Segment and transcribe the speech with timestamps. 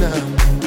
[0.00, 0.59] Ilana,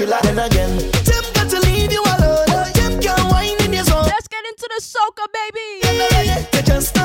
[0.00, 0.20] spatula.
[0.22, 0.90] Then again,
[1.34, 2.46] got to leave you alone.
[2.48, 4.04] Oh, Tim can't in your zone.
[4.04, 6.56] Let's get into the soca, baby.
[6.56, 6.96] You just.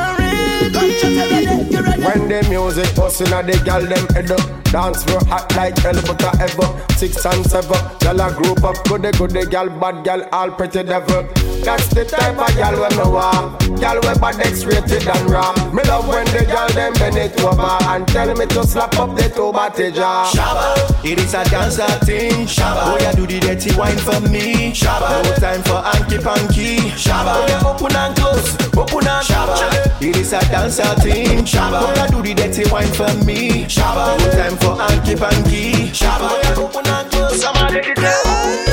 [2.05, 5.93] When the music bustin' and the gal them head up Dance real hot like hell
[6.05, 10.27] but I ever Six and seven Gal a group up goody goody gal Bad gal
[10.31, 11.27] all pretty devil
[11.65, 13.81] that's the type of gal when me want.
[13.81, 15.55] Gal we bad X-rated and ram.
[15.73, 19.15] Me love when the gal them bend it over and tell me to slap up
[19.17, 20.29] the two body jaw.
[20.31, 22.45] Shabba, it is a dancer thing.
[22.45, 24.71] Shabba, oh ya do the dirty wine for me.
[24.73, 26.77] Shabba, no time for hanky panky.
[26.93, 31.39] Shabba, oh yeah, open and close, open and Shabba, it is a dancer thing.
[31.45, 33.65] Shabba, oh ya do the dirty wine for me.
[33.65, 35.89] Shabba, no time for hanky panky.
[35.89, 37.41] Shabba, oh yeah, open and close.
[37.41, 38.64] Somebody get down.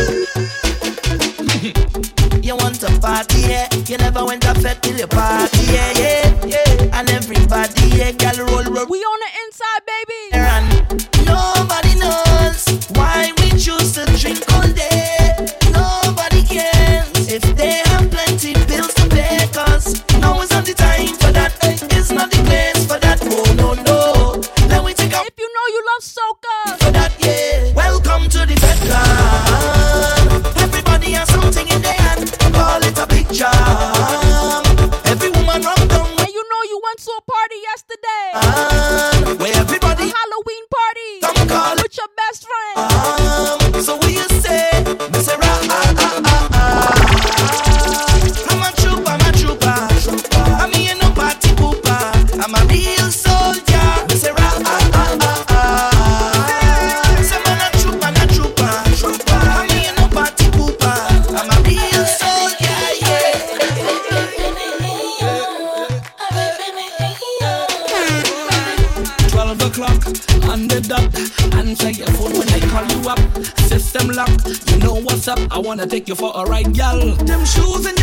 [3.92, 6.98] you never went to fed till your party, yeah, yeah, yeah.
[6.98, 8.86] And everybody, yeah, girl, roll, roll.
[8.88, 10.22] We on the inside, baby.
[10.32, 15.36] And nobody knows why we choose to drink all day.
[15.72, 19.46] Nobody cares if they have plenty bills to pay.
[19.52, 21.52] Cause now is not the time for that.
[21.92, 23.20] It's not the place for that.
[23.24, 24.40] Oh, no, no.
[24.68, 26.62] Let me take a- If you know you love soccer.
[42.75, 43.22] Ah.
[75.73, 77.00] wanna take you for a ride, gal.
[77.25, 78.01] Them shoes and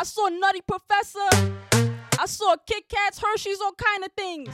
[0.00, 1.28] I saw Nutty Professor.
[2.18, 4.48] I saw Kit Kats, Hershey's, all kind of things.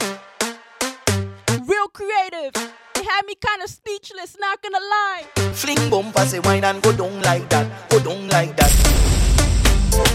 [1.65, 2.51] Real creative.
[2.97, 5.23] It had me kind of speechless, not gonna lie.
[5.53, 8.73] Fling bumper, say wine and go down like that, go down like that.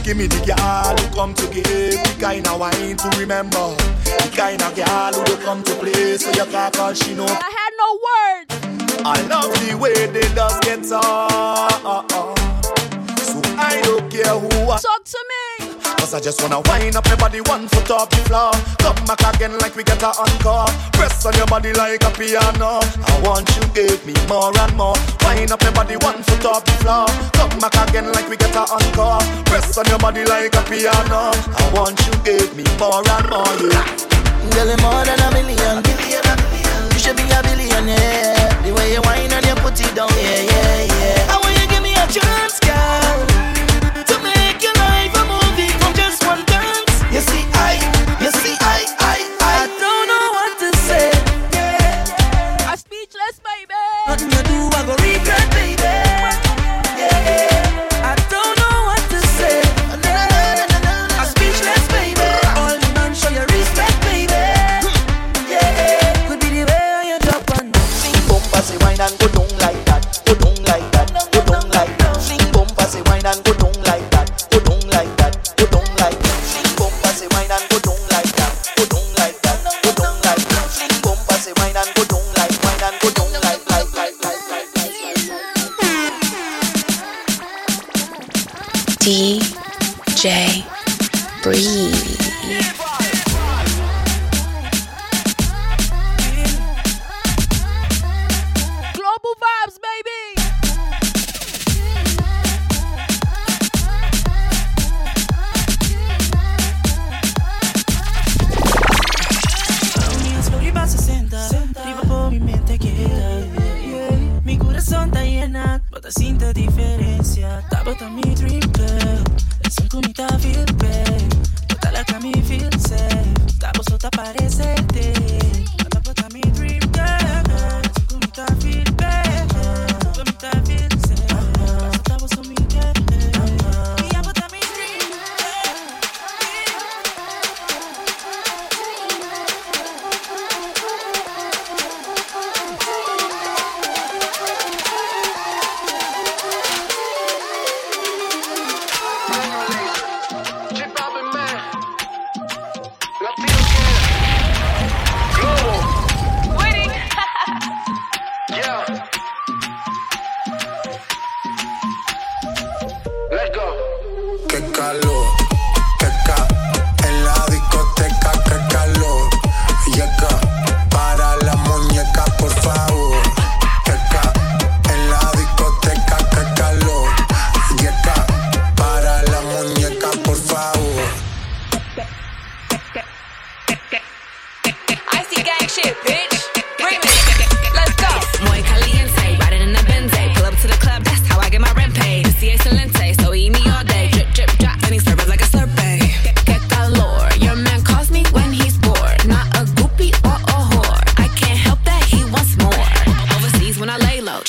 [0.05, 3.75] Give me the girl who come to give, the kind of wine to remember.
[4.05, 7.25] The kind of girl who don't come to play, so you can't call she know.
[7.25, 9.03] I had no words.
[9.07, 12.42] I love the way they does get on.
[13.63, 15.71] So I don't care who I Talk to me.
[15.99, 18.51] Cause I just wanna wind up my body one foot off the floor.
[18.83, 20.67] Come back again like we get a encore.
[20.93, 22.83] Press on your body like a piano.
[22.83, 24.97] I want you give me more and more.
[25.23, 27.07] Wind up my body one foot off the floor.
[27.39, 29.23] Come back again like we get a encore.
[29.47, 31.31] Press on your body like a piano.
[31.31, 33.47] I want you give me more and more.
[33.63, 33.87] Yeah.
[34.53, 35.79] Girl, you're more than a million.
[35.87, 38.51] You should be a billionaire.
[38.67, 41.33] The way you whine and you put it down, yeah, yeah, yeah.
[41.33, 43.17] I want you give me a chance, girl,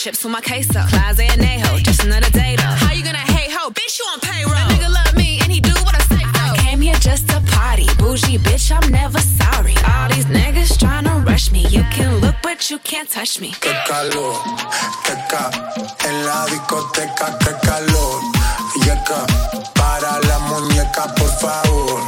[0.04, 0.82] chips with my queso.
[0.90, 2.76] Plaza and Neho, just another day though.
[2.84, 3.70] How you gonna hate ho?
[3.70, 4.54] Bitch, you on payroll.
[4.54, 6.56] That nigga love me and he do what I say though.
[6.56, 7.88] I came here just to party.
[7.98, 9.76] Bougie bitch, I'm never sorry.
[9.88, 11.62] All these niggas tryna rush me.
[11.68, 13.52] You can look, but you can't touch me.
[13.62, 14.36] Qué calor,
[15.06, 15.44] qué ca
[16.10, 18.20] en la discoteca, qué calor.
[18.84, 19.22] Llega
[19.74, 22.04] para la muñeca, por favor.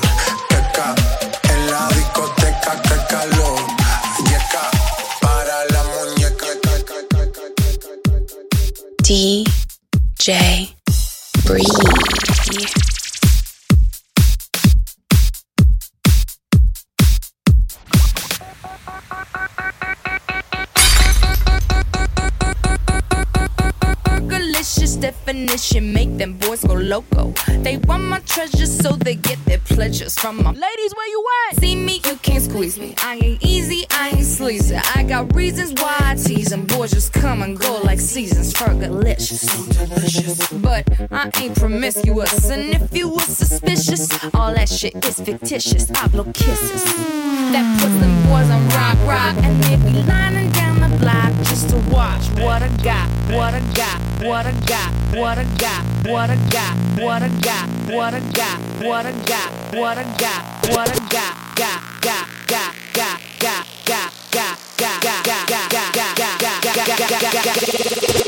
[9.06, 10.74] DJ
[11.46, 12.95] Bree.
[24.96, 27.34] Delicious, definition make them boys go loco.
[27.64, 30.94] They want my treasures so they get their pleasures from my ladies.
[30.96, 31.58] Where you at?
[31.60, 32.94] See me, you can't squeeze me.
[33.00, 34.76] I ain't easy, I ain't sleazy.
[34.96, 36.66] I got reasons why I tease them.
[36.66, 38.54] Boys just come and go like seasons.
[38.54, 39.46] Fergalicious,
[40.62, 42.50] but I ain't promiscuous.
[42.50, 45.92] And if you were suspicious, all that shit is fictitious.
[45.92, 46.84] I blow kisses.
[47.54, 50.55] That puts them boys on rock, rock, and they be lining
[51.00, 55.44] down just to watch what I got, what I got, what I got, what I
[55.58, 60.04] got, what I got, what I got, what I got, what I got, what I
[60.18, 65.94] got, what I got, got, got, got, got, got, got, got, got, got, got, got,
[65.94, 68.25] got, got, got, got, got, got.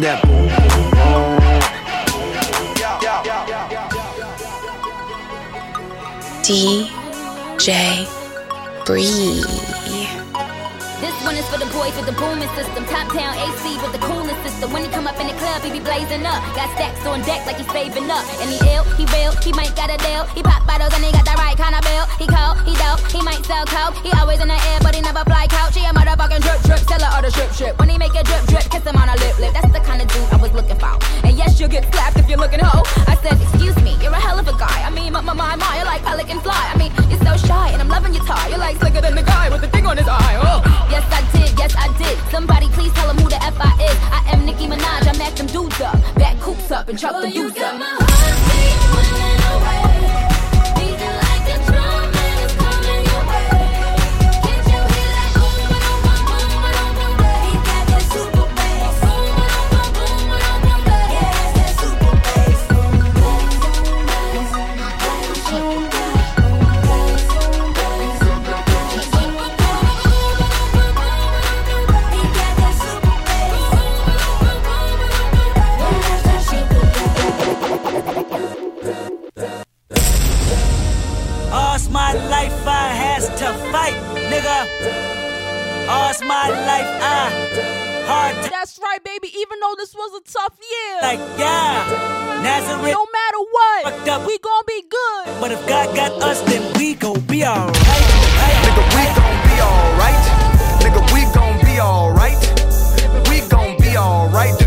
[0.00, 1.36] That boom, boom,
[6.40, 8.08] DJ
[8.86, 9.44] Bree.
[11.00, 12.86] This one is for the boys with the booming system.
[12.86, 14.19] Top down AC with the coolest
[14.60, 14.72] system.
[14.72, 16.40] When he come up in the club, he be blazing up.
[16.54, 18.24] Got stacks on deck like he's saving up.
[18.40, 20.24] And he ill, he real, he might got a deal.
[20.36, 22.04] He pop bottles and he got the right kind of bill.
[22.20, 23.96] He cold, he dope, he might sell coke.
[24.04, 25.74] He always in the air, but he never fly couch.
[25.76, 27.78] He a motherfucking drip drip, seller or the strip strip.
[27.78, 29.52] When he make a drip drip, kiss him on a lip lip.
[29.56, 30.94] That's the kind of dude I was looking for.
[31.24, 32.84] And yes, you'll get slapped if you're looking hoe.
[33.08, 34.84] I said, excuse me, you're a hell of a guy.
[34.84, 36.60] I mean, my my my, my you're like pelican fly.
[36.72, 38.48] I mean, you're so shy, and I'm loving your tie.
[38.48, 40.36] You're like slicker than the guy with the thing on his eye.
[40.44, 40.60] Oh.
[40.90, 41.58] Yes, I did.
[41.58, 42.18] Yes, I did.
[42.30, 43.98] Somebody please tell him who the F I is.
[44.10, 45.06] I am Nicki Minaj.
[45.06, 48.19] I mack them dudes up, back coops up, and chuck the dudes up.
[83.50, 83.94] To fight,
[84.30, 84.58] nigga.
[85.88, 87.30] All's my life I
[88.06, 89.28] hard to That's right, baby.
[89.36, 90.98] Even though this was a tough year.
[91.02, 92.42] like, yeah.
[92.42, 94.26] Nazareth, No matter what, Fucked up.
[94.26, 95.40] we gon' be good.
[95.40, 98.06] but if God got us, then we gon' be alright.
[98.64, 100.22] Nigga, we gon' be alright.
[100.82, 102.40] Nigga, we gon' be alright.
[103.28, 104.59] We gon' be alright.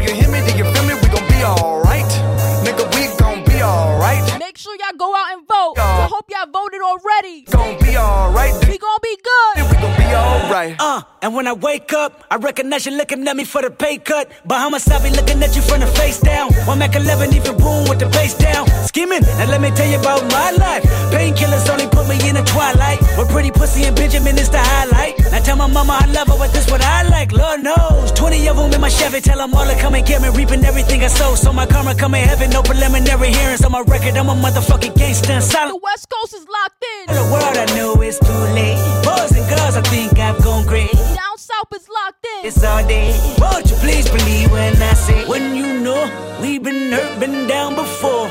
[4.53, 5.73] Make sure y'all go out and vote.
[5.77, 6.05] Yeah.
[6.05, 7.41] I hope y'all voted already.
[7.49, 8.53] Gon' be alright.
[8.69, 9.55] We gon' be good.
[9.55, 10.75] Then We gon' be alright.
[10.79, 13.97] Uh, and when I wake up, I recognize you looking at me for the pay
[13.97, 14.29] cut.
[14.45, 16.53] Bahamas, I be looking at you from the face down.
[16.69, 18.67] One Mac 11, even boom with the face down.
[18.85, 20.83] Scheming, and let me tell you about my life.
[21.09, 23.01] Painkillers only put me in the twilight.
[23.17, 25.17] With pretty pussy and Benjamin is the highlight.
[25.31, 27.31] Now tell my mama I love her, but this what I like.
[27.31, 28.11] Lord knows.
[28.11, 30.29] 20 of them in my Chevy, tell them all to come and get me.
[30.29, 31.33] Reaping everything I sow.
[31.33, 34.15] So my karma come in heaven, no preliminary hearings on my record.
[34.15, 35.79] I'm a motherfucking gangster and The.
[35.81, 37.15] West Coast is locked in.
[37.15, 38.75] The world I know it's too late.
[39.07, 40.91] Boys and girls, I think I've gone great.
[40.91, 42.47] Down south is locked in.
[42.47, 43.15] It's all day.
[43.39, 46.01] Won't you please believe when I say, when you know
[46.41, 48.27] we've been hurt, been down before.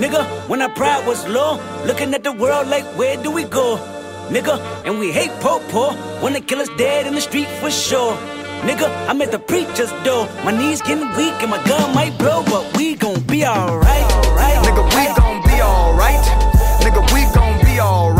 [0.00, 3.76] Nigga, when our pride was low, looking at the world like, where do we go?
[4.30, 5.92] Nigga, and we hate po po,
[6.22, 8.16] wanna kill us dead in the street for sure.
[8.64, 10.26] Nigga, I'm at the preacher's door.
[10.42, 14.06] My knees getting weak and my gun might blow, but we gon' be alright.
[14.64, 15.29] Nigga, we gon' be
[15.60, 16.24] alright.
[16.82, 18.19] Nigga, we gon' be alright.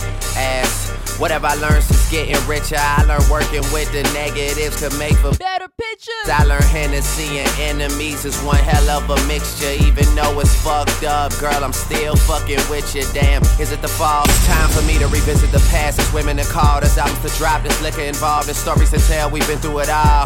[0.41, 1.19] asked.
[1.19, 5.29] Whatever I learned since getting richer, I learned working with the negatives could make for
[5.37, 6.25] better pictures.
[6.25, 9.69] I learned Hennessy and enemies is one hell of a mixture.
[9.85, 13.05] Even though it's fucked up, girl, I'm still fucking with you.
[13.13, 14.25] Damn, is it the fall?
[14.49, 15.99] Time for me to revisit the past.
[15.99, 17.61] It's women that called us albums to drop.
[17.61, 19.29] There's liquor involved, there's stories to tell.
[19.29, 20.25] We've been through it all.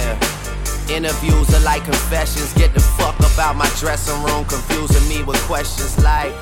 [0.00, 0.16] Yeah.
[0.88, 2.54] Interviews are like confessions.
[2.54, 6.32] Get the fuck up out my dressing room, confusing me with questions like.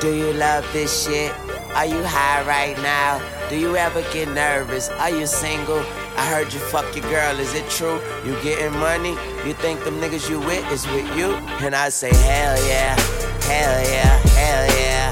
[0.00, 1.32] Do you love this shit?
[1.74, 3.20] Are you high right now?
[3.48, 4.88] Do you ever get nervous?
[4.88, 5.78] Are you single?
[6.16, 8.00] I heard you fuck your girl, is it true?
[8.24, 9.16] You getting money?
[9.46, 11.32] You think them niggas you with is with you?
[11.64, 12.98] And I say, hell yeah,
[13.46, 15.10] hell yeah, hell yeah.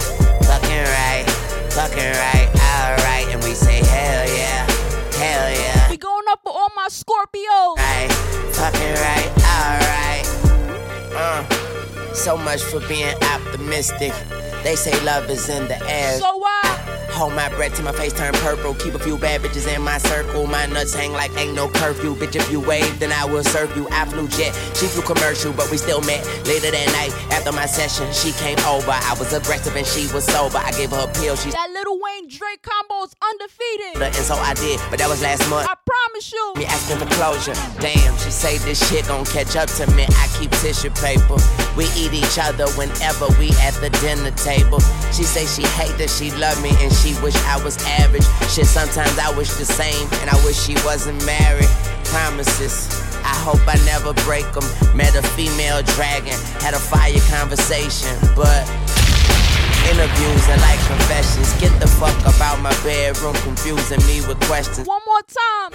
[0.51, 1.25] Fucking right,
[1.73, 3.27] fucking right, alright.
[3.33, 4.67] And we say, hell yeah,
[5.17, 5.91] hell yeah.
[5.91, 7.77] We going up for all my Scorpios.
[7.77, 8.11] Right,
[8.53, 10.27] fucking right, alright.
[11.15, 11.78] Uh,
[12.19, 14.13] so much for being optimistic.
[14.65, 16.19] They say love is in the air.
[16.19, 16.78] So why?
[17.11, 18.75] Hold my breath till my face turn purple.
[18.75, 20.47] Keep a few bad bitches in my circle.
[20.47, 22.15] My nuts hang like ain't no curfew.
[22.15, 23.89] Bitch, if you wave, then I will serve you.
[23.91, 26.25] I flew jet, she flew commercial, but we still met.
[26.47, 28.91] Later that night, after my session, she came over.
[28.93, 30.59] I was aggressive and she was sober.
[30.59, 31.37] I gave her a pill.
[31.37, 34.03] She that little Wayne Drake combo's undefeated.
[34.03, 35.69] And so I did, but that was last month.
[35.69, 36.53] I promise you.
[36.57, 37.55] Me asking for closure.
[37.81, 40.05] Damn, she say this shit gon' catch up to me.
[40.05, 41.37] I keep tissue paper.
[41.77, 44.81] We eat each other whenever we at the dinner table.
[45.13, 48.27] She say she hate that she love me and she wish I was average.
[48.51, 51.69] Shit, sometimes I wish the same and I wish she wasn't married.
[52.05, 52.89] Promises.
[53.25, 54.65] I hope I never break them.
[54.97, 58.65] Met a female dragon, had a fire conversation, but
[59.91, 61.53] interviews are like confessions.
[61.61, 64.87] Get the fuck about my bedroom, confusing me with questions.
[64.87, 65.73] One more time.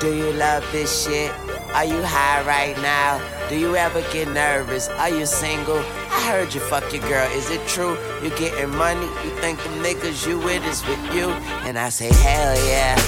[0.00, 1.32] Do you love this shit?
[1.74, 3.20] Are you high right now?
[3.48, 4.88] Do you ever get nervous?
[4.88, 5.78] Are you single?
[5.78, 7.26] I heard you fuck your girl.
[7.32, 7.96] Is it true?
[8.22, 9.06] You getting money?
[9.24, 11.30] You think the niggas you with is with you?
[11.66, 12.98] And I say, hell yeah,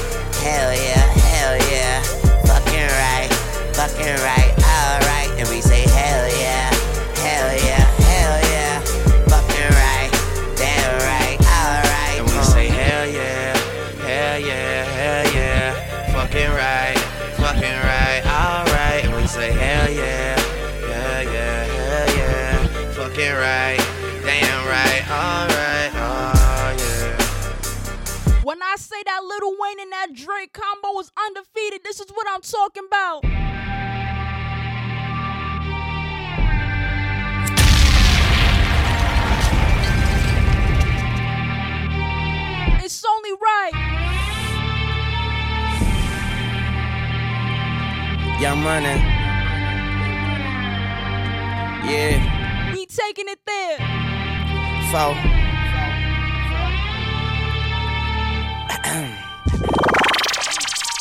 [0.43, 2.03] hell yeah, hell yeah.
[2.51, 3.31] Fucking right,
[3.77, 5.31] fucking right, alright.
[5.39, 6.71] And we say, hell yeah,
[23.41, 23.79] right,
[24.23, 28.43] damn right, alright, oh yeah.
[28.45, 32.27] When I say that Little Wayne and that Drake combo is undefeated, this is what
[32.31, 33.25] I'm talking about.
[42.85, 43.73] It's only right.
[48.41, 49.21] Young money.
[51.91, 52.40] Yeah.
[52.91, 53.79] Taking it there.
[54.91, 55.15] Four.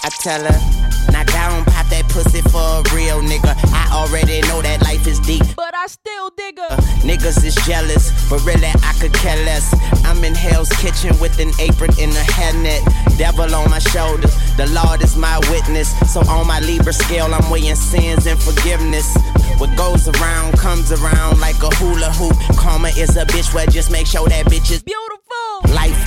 [0.02, 3.52] I tell her, knock down, pop that pussy for a real nigga.
[3.76, 5.44] I already know that life is deep.
[5.58, 6.72] But I still dig her.
[6.72, 9.68] Uh, niggas is jealous, but really I could care less.
[10.06, 12.80] I'm in Hell's Kitchen with an apron and a hairnet.
[13.18, 15.92] Devil on my shoulders, the Lord is my witness.
[16.14, 19.18] So on my Libra scale, I'm weighing sins and forgiveness.
[19.60, 22.38] What goes around comes around like a hula hoop.
[22.56, 25.29] Karma is a bitch, well just make sure that bitch is beautiful.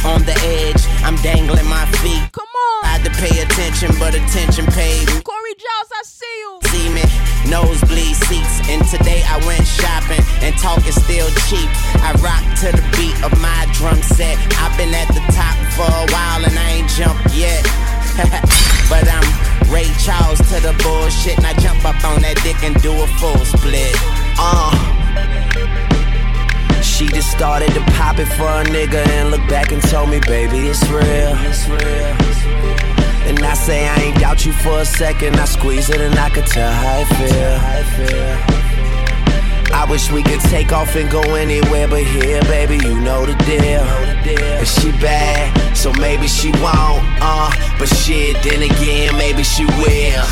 [0.04, 2.26] On the edge, I'm dangling my feet.
[2.34, 2.84] Come on.
[2.84, 5.22] I had to pay attention, but attention paid me.
[5.22, 6.58] Corey Giles, I see you.
[6.74, 7.06] See me,
[7.46, 8.66] nosebleed seats.
[8.66, 11.70] And today I went shopping, and talk is still cheap.
[12.02, 14.34] I rock to the beat of my drum set.
[14.58, 17.62] I've been at the top for a while, and I ain't jumped yet.
[18.90, 19.22] but I'm
[19.70, 23.06] Ray Charles to the bullshit, and I jump up on that dick and do a
[23.22, 23.94] full split.
[24.34, 25.91] Uh.
[27.02, 30.20] She just started to pop it for a nigga and look back and told me,
[30.20, 31.02] baby, it's real.
[31.02, 32.14] It's real.
[33.26, 35.34] And I say I ain't doubt you for a second.
[35.34, 37.58] I squeeze it and I could tell how I feel.
[39.74, 43.34] I wish we could take off and go anywhere but here, baby, you know the
[43.46, 43.82] deal.
[44.60, 47.50] And she bad, so maybe she won't, uh.
[47.80, 50.24] But shit, then again, maybe she will.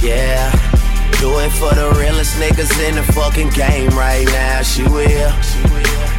[0.00, 0.81] Yeah.
[1.20, 4.62] Do it for the realest niggas in the fucking game right now.
[4.62, 5.32] She will.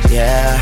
[0.09, 0.59] Yeah.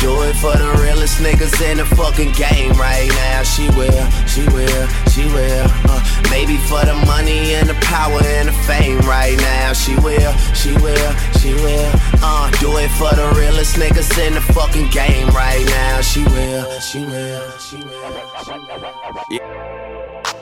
[0.00, 3.42] Do it for the realest niggas in the fucking game right now.
[3.42, 5.66] She will, she will, she will.
[5.88, 6.00] Uh,
[6.30, 9.72] maybe for the money and the power and the fame right now.
[9.72, 11.90] She will, she will, she will.
[12.22, 16.00] Uh, do it for the realest niggas in the fucking game right now.
[16.02, 18.08] She will, she will, she will.
[18.44, 19.26] She will.
[19.30, 20.32] Yeah.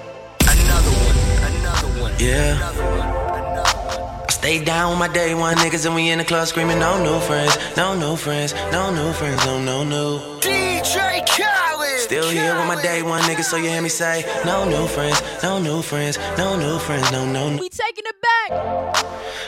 [0.50, 1.18] Another one,
[1.54, 2.12] another one.
[2.18, 2.58] Yeah.
[2.60, 2.93] I
[4.44, 7.18] stay down with my day one niggas and we in the club screaming no new
[7.20, 10.18] friends, no new friends, no new friends, no no new.
[10.40, 12.00] DJ Khaled.
[12.00, 15.22] Still here with my day one niggas, so you hear me say no new friends,
[15.42, 17.56] no new friends, no new friends, no no.
[17.56, 18.50] We taking it back.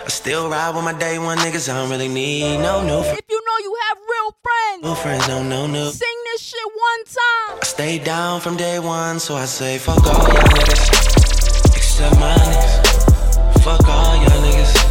[0.07, 3.19] I still ride with my day one niggas, I don't really need no new friends.
[3.19, 5.91] If you know you have real friends, New friends, no no no.
[5.91, 7.59] sing this shit one time.
[7.61, 11.77] I stay down from day one, so I say fuck all y'all niggas.
[11.77, 12.97] Except my niggas.
[13.63, 14.86] Fuck all y'all niggas.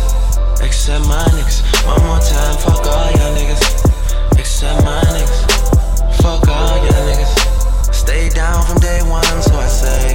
[0.85, 1.87] Except my niggas.
[1.87, 4.37] One more time, fuck all y'all niggas.
[4.37, 6.21] Except my niggas.
[6.21, 7.91] Fuck all y'all niggas.
[7.91, 10.14] Stay down from day one, so I say.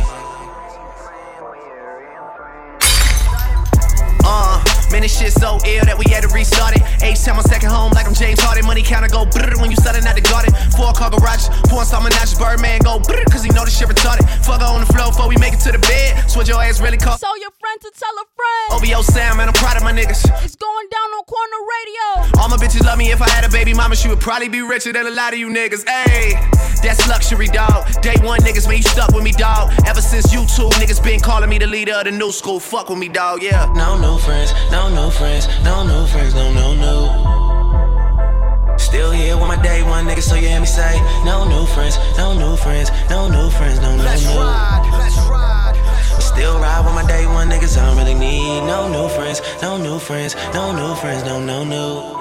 [5.00, 6.84] Man, this shit so ill that we had to restart it.
[7.00, 8.68] H time on second home, like I'm James Harden.
[8.68, 10.52] Money counter go brrr when you starting at the garden.
[10.76, 12.36] Four car garages, pouring some menages.
[12.36, 14.28] Birdman go brrr, cause he know this shit retarded.
[14.44, 16.28] Fuck on the floor before we make it to the bed.
[16.28, 17.24] Switch your ass really cost.
[17.24, 18.68] Tell your friend to tell a friend.
[18.76, 20.20] OBO Sam, man, I'm proud of my niggas.
[20.44, 22.36] It's going down on corner radio.
[22.36, 23.08] All my bitches love me.
[23.08, 25.38] If I had a baby mama, she would probably be richer than a lot of
[25.38, 25.88] you niggas.
[25.88, 26.36] Ayy,
[26.84, 27.88] that's luxury, dog.
[28.04, 29.72] Day one niggas, man, you stuck with me, dog.
[29.88, 32.60] Ever since you two niggas been calling me the leader of the new school.
[32.60, 33.64] Fuck with me, dog, yeah.
[33.72, 38.76] No new friends, no new friends, no new friends, no no no.
[38.78, 41.98] Still here with my day one niggas, so you hear me say no new friends,
[42.16, 44.36] no new friends, no new friends, no no Let's no.
[44.38, 45.76] ride, let's ride.
[46.20, 49.76] Still ride with my day one niggas, I don't really need no new friends, no
[49.76, 52.16] new friends, no new friends, no no no.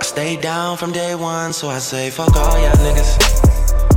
[0.00, 3.16] I stay down from day one, so I say fuck all y'all niggas,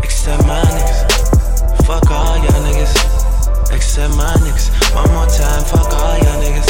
[0.03, 1.85] except my niggas.
[1.85, 4.69] Fuck all y'all niggas, except my niggas.
[4.95, 6.69] One more time, fuck all y'all niggas,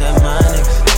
[0.00, 0.89] except my niggas.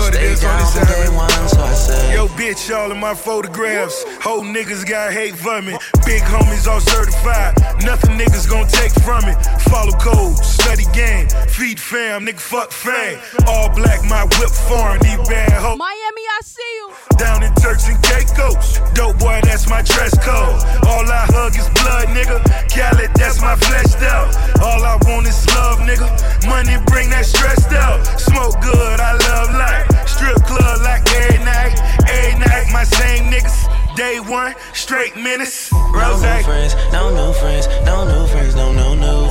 [0.00, 1.14] You know what it Stay is on this day album?
[1.14, 2.14] one, so I say.
[2.14, 4.02] Yo, bitch, all in my photographs.
[4.24, 5.76] Whole niggas got hate for me.
[6.06, 7.60] Big homies all certified.
[7.84, 9.36] Nothing niggas gon' take from it.
[9.68, 13.20] Follow code, study game, feed fam, nigga fuck fame.
[13.46, 15.76] All black, my whip foreign, these bad hoes.
[15.76, 16.90] Miami, I see you.
[17.18, 18.80] Down in Turks and Caicos.
[18.94, 20.56] Dope boy, that's my dress code.
[20.88, 22.40] All I hug is blood, nigga.
[22.72, 24.32] Khaled, that's my fleshed out.
[24.64, 26.08] All I want is love, nigga.
[26.48, 28.00] Money bring that stressed out.
[28.18, 29.89] Smoke good, I love life.
[30.06, 31.78] Strip club like every night.
[32.08, 33.68] Every night, my same niggas.
[33.96, 35.70] Day one, straight menace.
[35.72, 39.26] No new friends, no new friends, no new friends, no no no.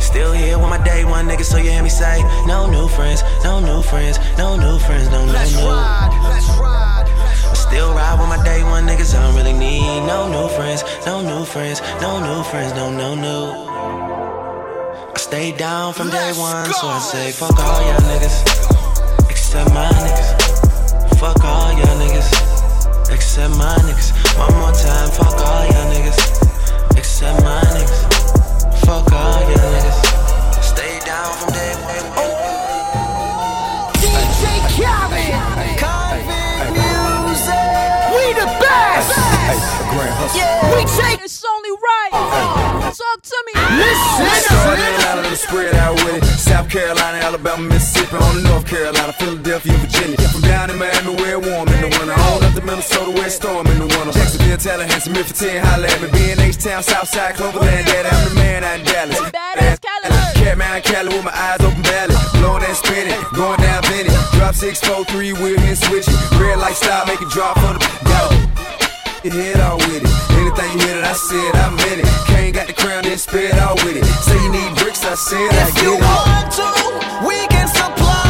[0.00, 3.22] Still here with my day one niggas, so you hear me say no new friends,
[3.44, 5.68] no new friends, no new friends, no no Let's no.
[5.68, 7.06] ride, let's ride.
[7.06, 10.82] I still ride with my day one niggas, I don't really need no new friends,
[11.06, 13.68] no new friends, no new friends, no no no.
[15.14, 18.59] I stay down from day one, so I say fuck all y'all niggas,
[19.50, 21.18] except my niggas.
[21.18, 22.30] Fuck all y'all niggas,
[23.10, 24.14] except my niggas.
[24.38, 28.06] One more time, fuck all y'all niggas, except my niggas.
[28.86, 30.62] Fuck all y'all niggas.
[30.62, 31.98] Stay down from day one.
[33.98, 35.34] DJ Khaled.
[35.82, 36.70] Convict
[37.26, 37.66] music.
[38.14, 39.10] We the best.
[40.36, 40.76] Yeah.
[40.76, 42.12] We take It's only right.
[42.94, 43.52] Talk to me.
[43.82, 44.30] Listen.
[44.46, 44.99] Carolina,
[45.40, 46.24] spread out with it.
[46.36, 50.16] South Carolina, Alabama, Mississippi, on to North Carolina, Philadelphia, Virginia.
[50.28, 52.12] From down in Miami, where it's warm in the winter.
[52.12, 54.12] On up to Minnesota, where it's storm in the winter.
[54.12, 56.08] Jacksonville, Tallahassee, Memphis, 10, holla at me.
[56.12, 59.18] B&H Town, Southside, Cloverland, Daddy, I'm the man out in Dallas.
[59.32, 60.08] Badass Cali.
[60.36, 62.16] Catman, Cali with my eyes open valley.
[62.36, 64.10] Blowing and spinning, going down Vinny.
[64.36, 66.16] Drop 643, wheel and switch it.
[66.36, 67.80] Red light style, make it drop for the.
[68.04, 69.24] Got it.
[69.24, 70.29] Your head all with it.
[70.50, 72.10] Anything you hear that I said, I meant it.
[72.26, 74.04] Kane got the crown, then spit out with it.
[74.26, 76.02] Say you need bricks, I said I If get you it.
[76.02, 78.29] want to, we can supply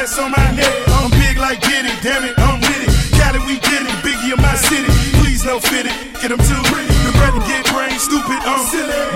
[0.00, 0.72] that's on my neck.
[0.96, 1.92] I'm big like Diddy.
[2.00, 2.92] Damn it, I'm with it.
[3.20, 3.92] Cali, we did it.
[4.00, 4.88] Biggie in my city.
[5.20, 5.92] Please slow fitted,
[6.24, 6.88] get them too pretty.
[7.04, 8.64] The bread get brain stupid, um,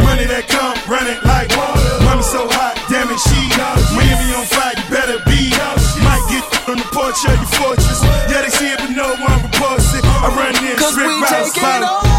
[0.05, 2.05] money that come running like water.
[2.05, 5.53] Mama so hot, damn it, she got Miami on fire, you better be.
[5.57, 5.81] Up.
[6.05, 8.05] Might get on the porch of your fortress.
[8.29, 10.05] Yeah, they see it, but no one reports it.
[10.05, 12.14] I run in, strip we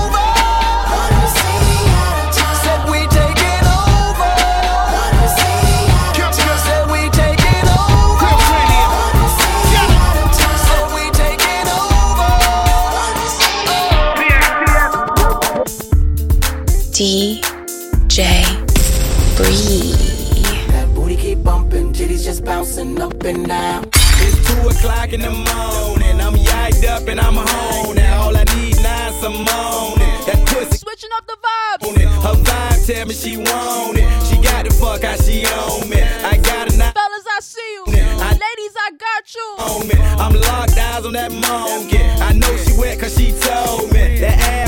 [23.26, 23.90] and down.
[24.22, 26.22] It's two o'clock in the morning.
[26.22, 27.96] I'm yacked up and I'm home.
[27.96, 30.16] Now all I need now is some morning.
[30.28, 31.98] That pussy switching up the vibes.
[32.22, 34.08] Her vibe tell me she want it.
[34.28, 36.02] She got the fuck how she on me.
[36.02, 37.84] I got a night Fellas, I see you.
[37.88, 39.56] I, Ladies, I got you.
[39.60, 39.96] on me.
[40.24, 42.04] I'm locked eyes on that monkey.
[42.22, 44.20] I know she wet cause she told me.
[44.20, 44.65] That ass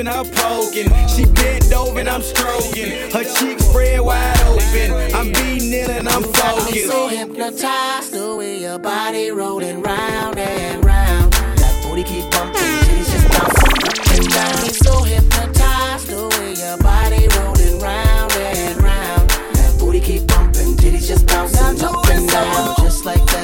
[0.00, 0.88] her poking.
[1.06, 3.10] She bent over and I'm stroking.
[3.12, 5.14] Her cheeks spread wide open.
[5.14, 6.86] I'm beating it and I'm focused.
[6.88, 11.32] so hypnotized the way your body rolling round and round.
[11.32, 14.62] That booty keep bumping, titties just bouncing up and down.
[14.62, 19.30] Me so hypnotized the way your body rolling round and round.
[19.30, 22.76] That booty keep bumping, titties just bouncing up and down.
[22.78, 23.41] Just like that.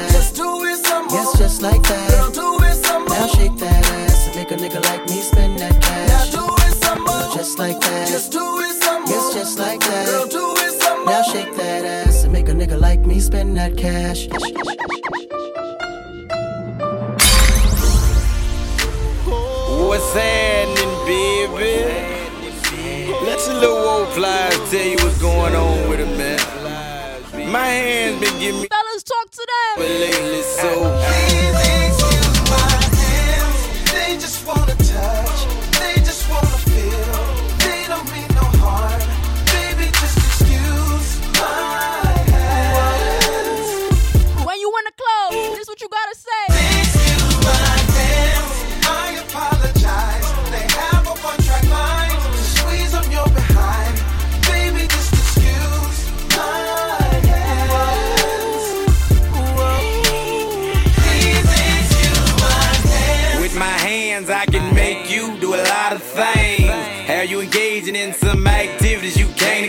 [13.59, 14.27] That cash.
[19.87, 21.73] What's happening, baby?
[23.25, 26.39] Let your little old flies tell you what's going on with it, man.
[27.51, 29.83] My hands been giving me Fellas, talk to them.
[29.83, 31.58] lately, so.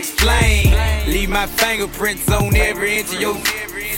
[0.01, 0.73] Explain?
[1.07, 3.35] Leave my fingerprints on every inch of your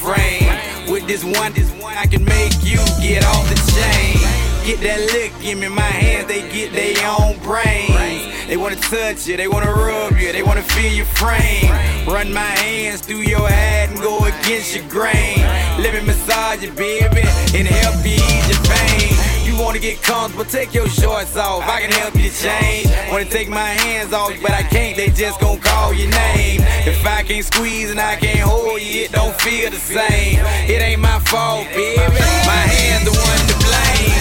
[0.03, 0.51] frame.
[0.91, 4.19] With this one, this one, I can make you get off the chain.
[4.67, 8.47] Get that look in me, my hands, they get their own brains.
[8.47, 11.71] They wanna touch you, they wanna rub you, they wanna feel your frame.
[12.05, 15.39] Run my hands through your head and go against your grain.
[15.79, 17.23] Let me massage you, baby,
[17.55, 19.12] and help you ease your pain.
[19.53, 21.61] You wanna get comfortable, take your shorts off.
[21.61, 22.89] I can help you change.
[23.11, 24.97] Wanna take my hands off, but I can't.
[24.97, 26.61] They just gon' call your name.
[26.89, 30.39] If I can't squeeze and I can't hold you, it don't feel the same.
[30.65, 32.01] It ain't my fault, baby.
[32.49, 34.17] My hands the one to blame.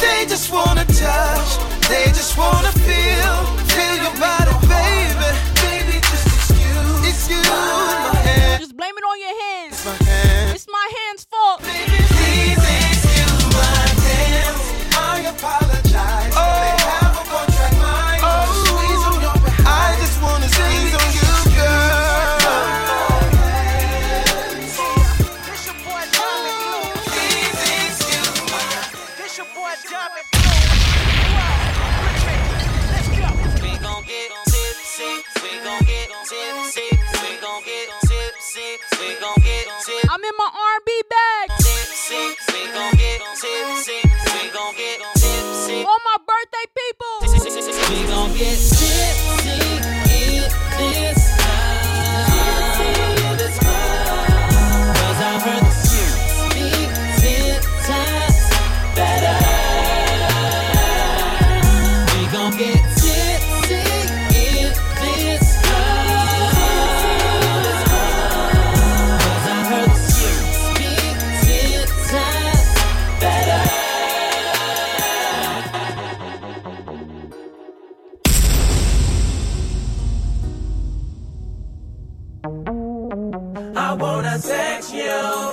[0.00, 1.50] They just wanna touch,
[1.86, 3.34] they just wanna feel,
[3.68, 5.28] feel your body, baby.
[5.60, 8.62] Baby, just excuse, excuse my hand.
[8.62, 9.84] Just blame it on your hands.
[9.84, 10.54] My hand.
[10.56, 11.60] It's my hands' fault.
[11.60, 11.87] Please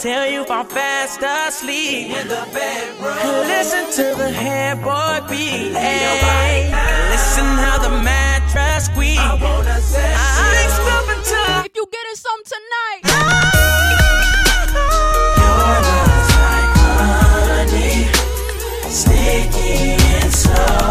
[0.05, 2.11] tell you I'm fast asleep.
[2.11, 3.47] In the bedroom.
[3.49, 5.73] Listen to the hair boy beat.
[5.73, 6.69] Hey,
[7.09, 9.17] listen how the mattress squeaks.
[9.17, 11.41] I wanna say I'm stopping to.
[11.65, 13.01] If you getting some tonight.
[15.41, 16.69] You're just like
[20.21, 20.85] and slow.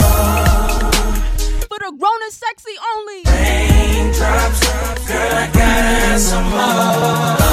[1.71, 3.21] For the grown and sexy only.
[3.31, 4.61] Raindrops,
[5.07, 7.44] girl, I gotta have some more.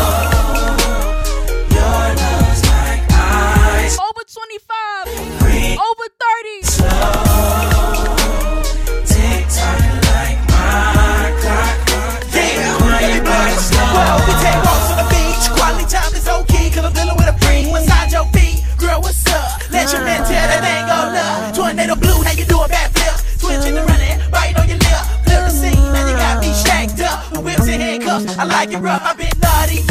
[28.42, 29.04] I like it rough.
[29.06, 29.91] I've been naughty,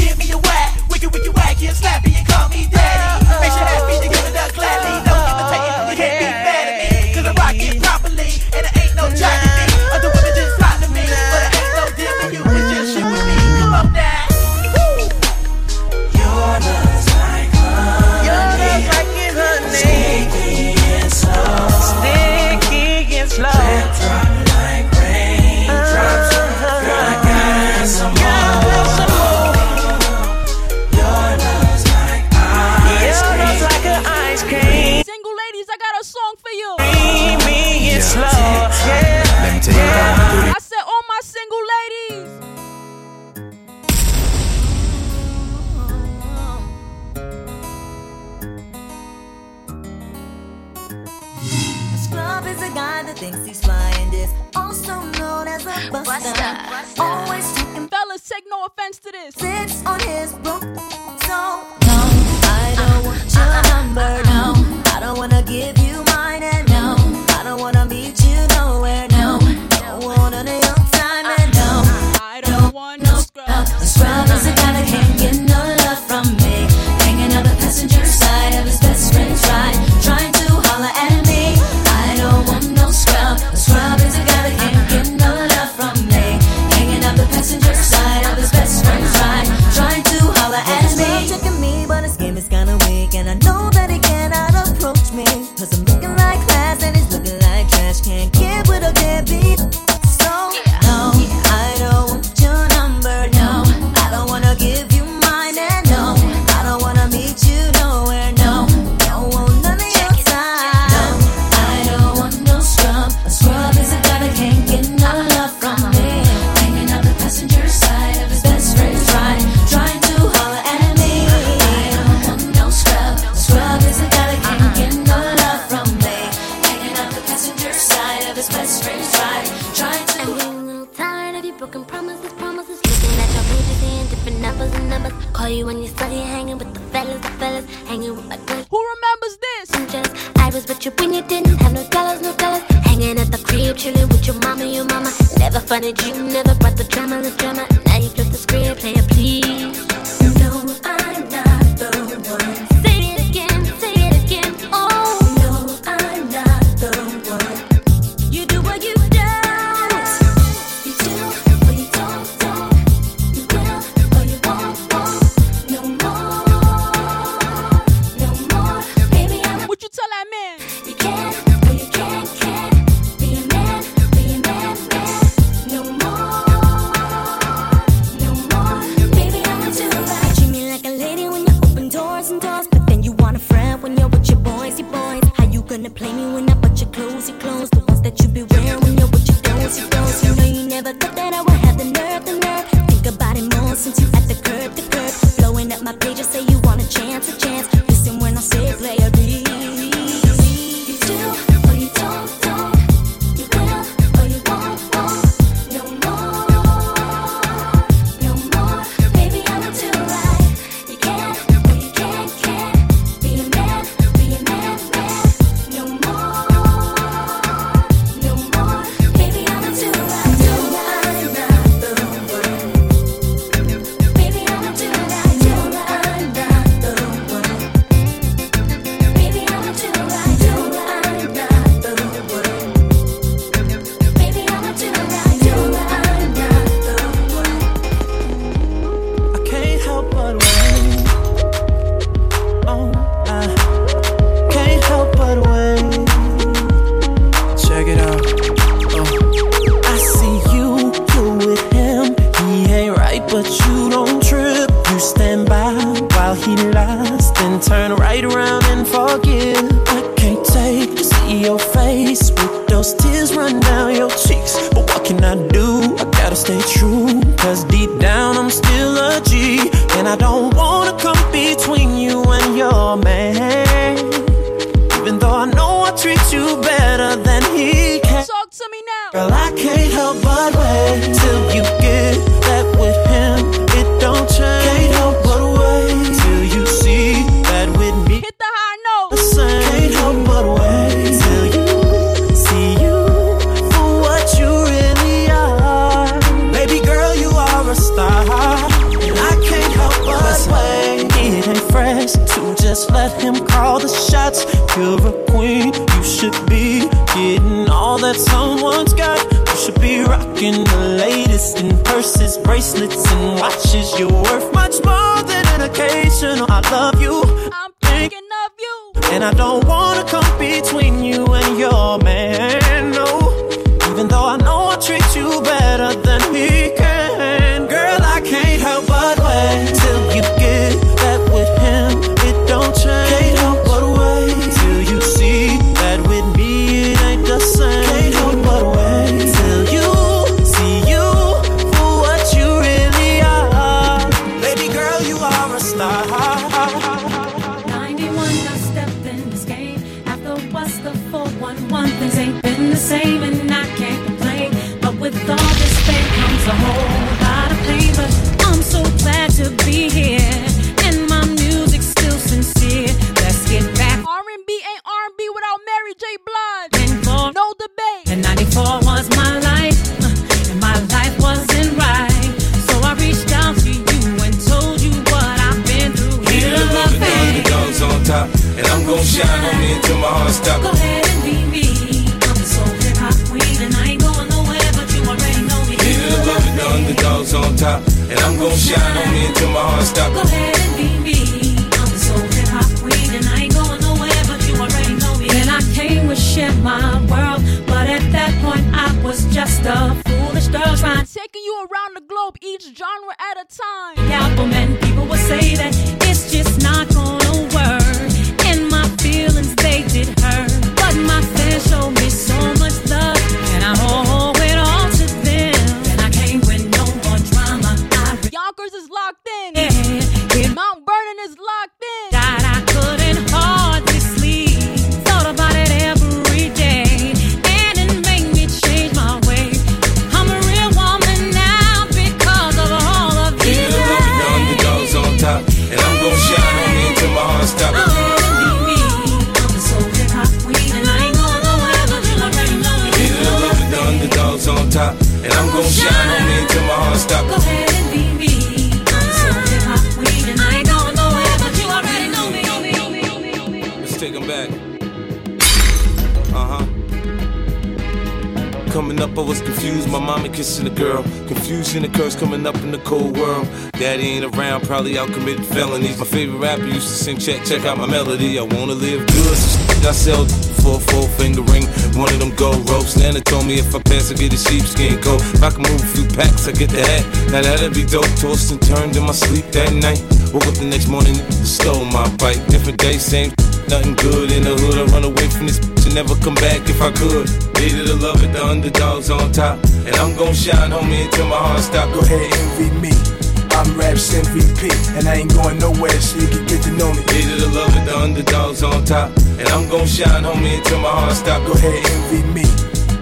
[467.19, 468.39] Check, check out my melody.
[468.39, 469.39] I wanna live good.
[469.83, 470.25] I sell
[470.63, 471.67] for a four finger ring.
[471.99, 472.97] One of them gold ropes.
[472.97, 475.21] Nana told me if I pass, I get a sheepskin coat.
[475.35, 477.05] If I can move a few packs, I get the hat.
[477.33, 478.07] Now that'd be dope.
[478.21, 480.01] Tossed and turned in my sleep that night.
[480.33, 482.39] Woke up the next morning, stole my bike.
[482.47, 483.33] Different day, same.
[483.69, 484.79] Nothing good in the hood.
[484.79, 487.27] I run away from this to never come back if I could.
[487.59, 489.59] Needed the love of the underdogs on top.
[489.87, 491.93] And I'm gonna shine, homie, until my heart stop.
[491.93, 493.20] Go ahead, envy me.
[493.53, 497.01] I'm Raps MVP, and I ain't going nowhere so you can get to know me.
[497.01, 500.89] Either the love of the underdogs on top, and I'm gonna shine, homie, until my
[500.89, 501.47] heart stops.
[501.47, 502.45] Go ahead, envy me.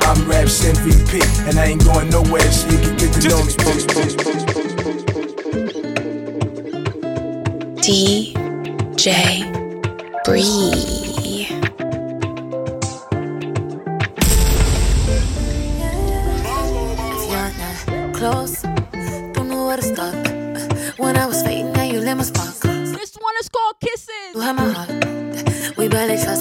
[0.02, 3.52] I'm Raps MVP, and I ain't going nowhere so you can get to know me.
[7.82, 9.44] DJ
[10.24, 10.97] Breeze.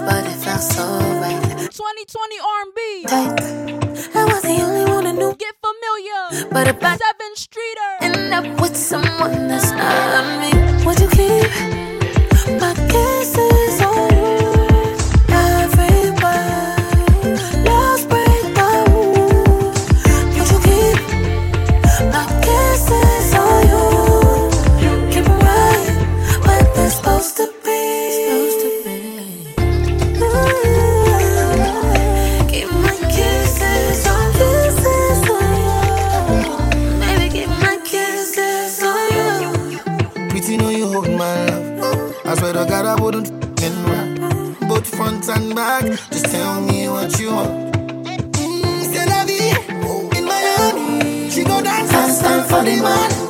[0.08, 0.86] but it felt so
[1.20, 1.42] right.
[1.68, 2.80] 2020 R&B.
[3.12, 3.42] Tight.
[4.16, 5.36] I was the only one who knew.
[5.36, 6.48] Get familiar.
[6.56, 7.92] But about seven streeter.
[8.00, 8.77] And that was.
[52.48, 53.27] The man.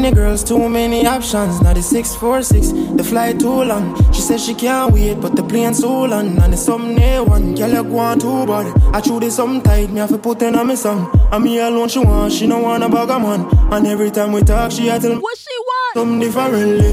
[0.00, 1.60] Many girls, too many options.
[1.60, 3.96] Now the 646, the flight too long.
[4.12, 6.38] She says she can't wait, but the plane so long.
[6.38, 8.66] And it's some near one, girl you go on too bad.
[8.94, 11.10] I chew this some tight, me have to put in on me song.
[11.32, 13.48] And me alone she want, she no want a bag of man.
[13.72, 15.94] And every time we talk, she tell me what she want.
[15.94, 16.92] Some differently,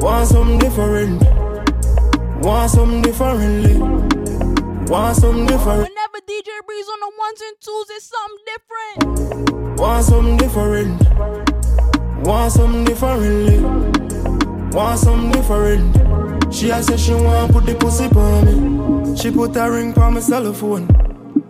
[0.00, 1.22] want some different.
[2.42, 3.76] Want some differently,
[4.88, 5.82] want something different.
[5.82, 9.78] Whenever DJ Breeze on the ones and twos, it's something different.
[9.78, 11.19] Want something different.
[12.30, 13.58] Want something differently.
[14.70, 16.54] Want some different.
[16.54, 19.16] She a say she want put the pussy on me.
[19.16, 20.86] She put a ring on my cell phone.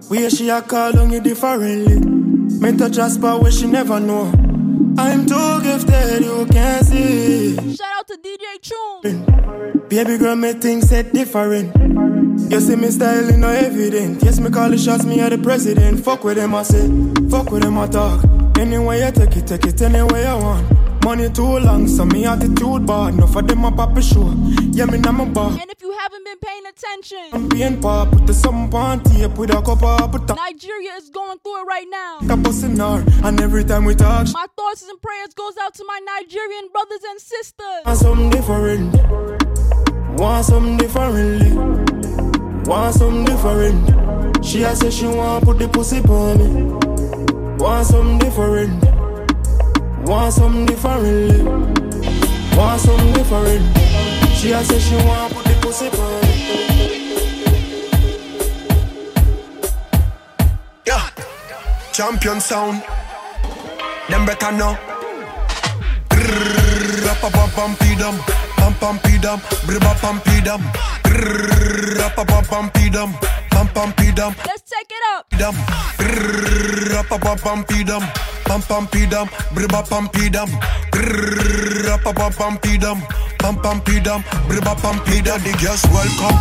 [0.08, 2.00] Where she a call on you differently.
[2.00, 4.32] Me touch a spot where she never know.
[4.96, 7.76] I'm too gifted, you can't see.
[7.76, 9.84] Shout out to DJ Tune.
[9.90, 11.76] Baby girl, me things set different.
[12.50, 14.22] You see me styling no evident.
[14.22, 16.02] Yes, me call the shots, me are the president.
[16.02, 16.88] Fuck with them, I say.
[17.28, 18.39] Fuck with them, I talk.
[18.60, 21.02] Anyway you take it, take it anywhere you want.
[21.02, 23.14] Money too long, so me attitude bad.
[23.14, 24.34] Enough of them a pop a show.
[24.72, 25.52] Yeah, me nah my bar.
[25.52, 29.38] And if you haven't been paying attention, I'm being pop, put the some on tape
[29.38, 32.18] with a cup of put Nigeria is going through it right now.
[32.20, 33.04] her.
[33.24, 37.00] And every time we talk, My thoughts and prayers goes out to my Nigerian brothers
[37.08, 37.82] and sisters.
[37.86, 40.20] Want some different.
[40.20, 41.50] Want some differently.
[42.70, 44.44] Want some different.
[44.44, 46.99] She a say she want put the pussy on me.
[47.60, 48.82] Want some different.
[50.08, 51.42] Want some differently.
[52.56, 53.76] Want some different.
[54.34, 56.22] She a say she want put the pussy on.
[60.86, 61.06] Yeah.
[61.92, 62.82] Champion sound.
[64.08, 64.74] Them better know.
[66.08, 68.18] Rapa pam pam pidam.
[68.56, 69.38] Pam pam pidam.
[69.66, 70.62] Briba pam pidam.
[72.00, 73.39] Rapa pam pam pidam.
[73.60, 74.34] Pam pam pidam.
[74.46, 75.28] Let's take it up.
[75.28, 75.54] Pidam.
[76.88, 78.00] Rapa pam pam pidam.
[78.46, 79.26] Pam pam pidam.
[79.52, 80.48] Briba pam pidam.
[81.84, 83.02] Rapa pam pam pidam.
[83.38, 84.22] Pam pam pidam.
[84.48, 85.44] Briba pam pidam.
[85.44, 86.38] The girls welcome.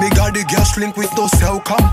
[0.00, 1.86] Me got the girls link with no cell come.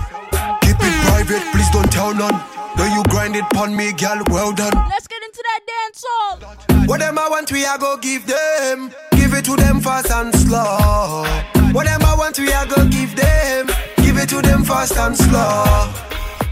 [0.62, 2.42] Keep it private, please don't tell none.
[2.76, 4.74] Though you grind it pon me, girl, well done.
[4.90, 6.86] Let's get into that dance hall.
[6.86, 8.90] What them I want, we are go give them.
[9.12, 11.22] Give it to them fast and slow.
[11.70, 13.68] What them I want, we are go give them.
[14.14, 15.90] Give it to them fast and slow.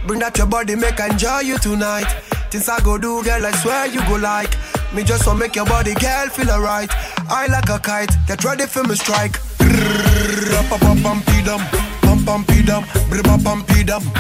[0.05, 2.11] Bring that your body, make I enjoy you tonight.
[2.51, 4.59] Things I go do, girl, I swear you go like.
[4.93, 6.91] Me just want make your body, girl, feel alright.
[7.31, 9.39] I like a kite, get ready for me strike.
[9.63, 11.63] Rap-a-pam-pam-pidam,
[12.03, 14.11] pam-pam-pidam, bribba-pam-pidam.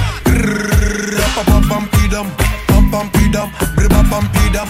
[1.18, 2.30] Rap-a-pam-pam-pidam,
[2.70, 4.68] pam-pam-pidam, bribba-pam-pidam.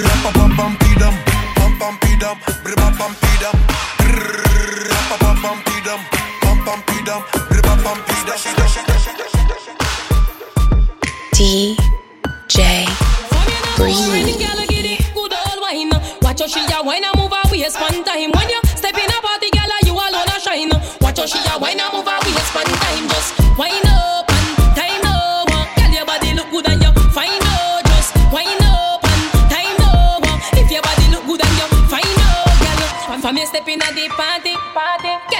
[0.00, 1.12] Rap-a-pam-pam-pidam,
[1.60, 3.60] pam-pam-pidam, bribba-pam-pidam.
[3.84, 3.84] Rap-a-pam-pam-pidam, pam-pam-pidam,
[5.04, 5.74] bribba-pam-pidam.
[5.84, 6.08] DJ Breeze.
[6.08, 6.23] Good
[15.34, 15.92] old wine.
[16.22, 18.30] Watch how she a wine and move her waist one time.
[18.32, 20.72] When you step in a party, girl, you alone a shine.
[21.00, 23.08] Watch how she a wine and move her waist one time.
[23.12, 25.60] Just wine up and time over.
[25.76, 27.44] Girl, your body look good and you fine.
[27.44, 30.34] Oh, just wine up and time over.
[30.56, 33.20] If your body look good and you fine oh, girl.
[33.20, 34.33] From you step in a the party, party.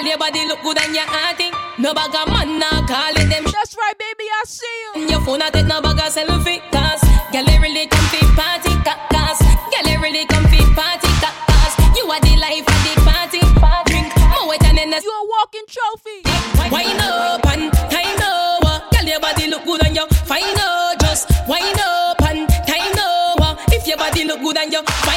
[0.05, 1.49] Girl, your body look good and you hearty.
[1.81, 3.41] No bag of man now calling them.
[3.49, 5.09] That's right, baby, I see you.
[5.09, 7.01] Your phone I take no bag of selfie, cause
[7.33, 11.73] girl, it really come fi party, ca- cause girl, it really come fi party, cause
[11.97, 13.41] you are the life of the party.
[13.89, 16.21] Drink more wet than You a walking trophy.
[16.69, 18.85] Wine up and time over.
[18.93, 20.93] Girl, your body look good and you fine oh.
[21.01, 23.57] Just wine up and time over.
[23.73, 25.14] If your body look good and you fine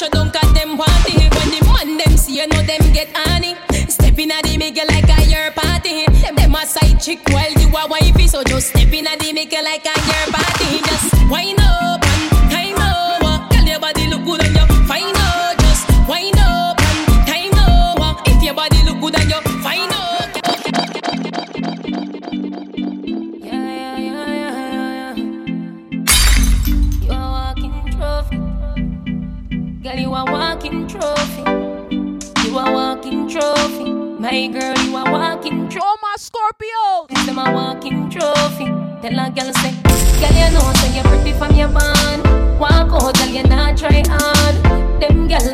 [0.00, 1.34] you down 'cause them want it.
[1.34, 3.56] When the man them see you know them get honey.
[3.88, 6.06] Step in a the mingle like a your party.
[6.22, 8.28] Them them a side chick while you a wifey.
[8.28, 10.57] So just step in a the mingle like a your party.
[34.30, 35.80] My girl, you a walking trophy.
[35.80, 37.24] All my Scorpios.
[37.24, 38.66] Them a walking trophy.
[39.00, 39.72] Tell a girl say,
[40.20, 42.60] girl you know say you're pretty from your band.
[42.60, 45.00] Walk out, girl you not try hard.
[45.00, 45.48] Them girl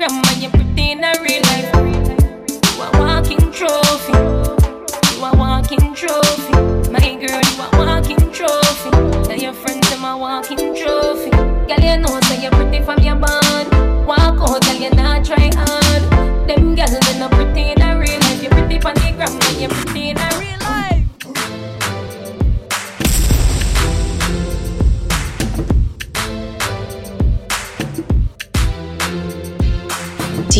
[0.00, 1.70] pretty pon the gram and you pretty in a real life.
[2.74, 4.12] You a walking trophy.
[5.16, 6.90] You a walking trophy.
[6.90, 8.90] My girl, you a walking trophy.
[9.24, 11.30] Tell your friends them a walking trophy.
[11.30, 12.19] Girl, you know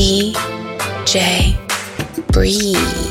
[0.01, 1.59] DJ
[2.33, 3.10] Breeze.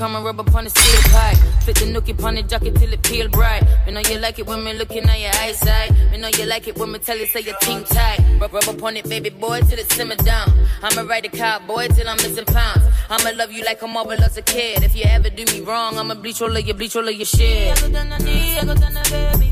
[0.00, 1.36] Come rub up on the steel pipe.
[1.64, 3.62] Fit the nookie upon the jacket till it peel bright.
[3.84, 5.90] Me know you like it when me looking at your eyesight.
[6.10, 8.18] Me know you like it when me tell you say your team tight.
[8.40, 10.48] Rub, rub up on it, baby boy, till it simmer down.
[10.82, 12.82] I'ma ride the cowboy till I'm missing pounds.
[13.10, 14.82] I'ma love you like a marble as a kid.
[14.82, 17.26] If you ever do me wrong, I'ma bleach all of your bleach all of your
[17.26, 17.76] shit.
[17.76, 19.49] So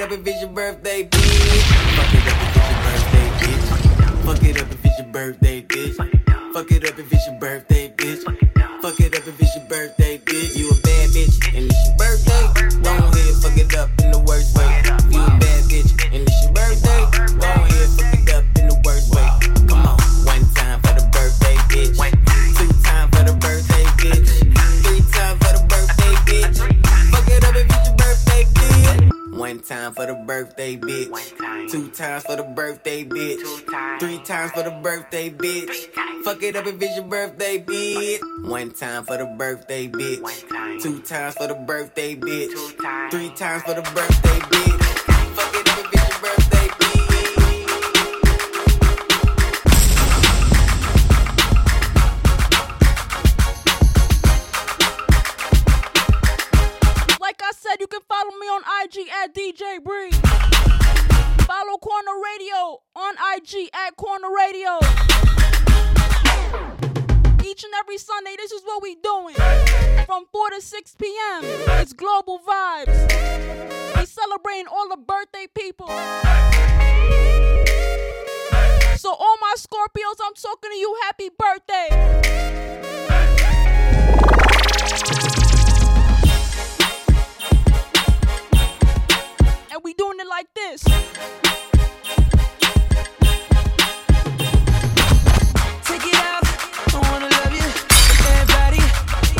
[0.00, 0.35] up it's
[35.10, 36.24] birthday bitch.
[36.24, 38.18] Fuck it up if it's your birthday bitch.
[38.48, 40.82] One time for the birthday bitch.
[40.82, 43.10] Two times for the birthday bitch.
[43.10, 44.95] Three times for the birthday bitch.
[58.46, 60.10] Me on IG at DJ Bree.
[61.46, 64.78] Follow Corner Radio on IG at Corner Radio.
[67.44, 69.34] Each and every Sunday, this is what we doing.
[70.06, 71.42] From 4 to 6 p.m.
[71.80, 73.96] It's Global Vibes.
[73.96, 75.88] We celebrating all the birthday people.
[78.96, 80.96] So all my Scorpios, I'm talking to you.
[81.02, 82.45] Happy birthday.
[89.76, 90.82] And we doing it like this.
[90.84, 90.94] Take
[96.06, 96.42] it out.
[96.94, 97.68] I wanna love you.
[98.32, 98.80] Everybody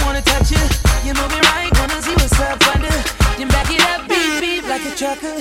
[0.05, 0.61] wanna touch you.
[1.07, 1.73] You move it right.
[1.79, 2.93] Wanna see what's up under.
[3.39, 5.41] Then back it up, beat beat like a trucker.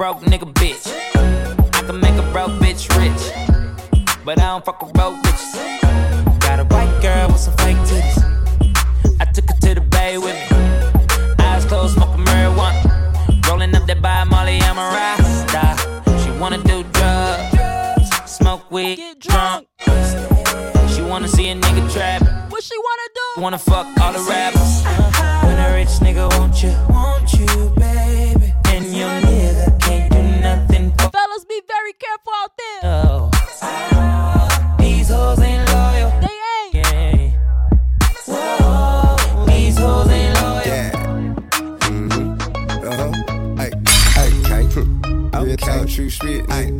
[0.00, 0.86] broke nigga bitch.
[1.74, 3.22] I can make a broke bitch rich,
[4.24, 6.40] but I don't fuck with broke bitches.
[6.40, 8.18] Got a white girl with some fake titties.
[9.20, 11.44] I took her to the bay with me.
[11.44, 13.46] Eyes closed, smoking marijuana.
[13.46, 15.76] Rolling up that by Molly, I'm a rasta.
[16.24, 19.66] She wanna do drugs, smoke weed, get drunk.
[20.94, 22.22] She wanna see a nigga trap.
[22.50, 23.42] What she wanna do?
[23.42, 24.80] Wanna fuck all the rappers.
[24.86, 25.46] Uh-huh.
[25.46, 28.54] When a rich nigga want you, want you, baby.
[28.72, 29.30] And your
[31.50, 32.80] be very careful out there.
[32.84, 33.30] Oh.
[34.78, 36.10] These hoes ain't loyal.
[36.20, 36.74] They ain't.
[36.74, 37.30] Yeah.
[38.28, 39.46] Whoa.
[39.46, 40.62] These hoes ain't loyal.
[40.64, 40.90] Yeah.
[41.90, 42.86] Mm-hmm.
[42.86, 43.10] Uh-huh.
[43.56, 43.70] Hey,
[44.14, 44.30] hey,
[45.34, 45.69] okay.
[45.90, 46.46] True spit.
[46.48, 46.70] Ay,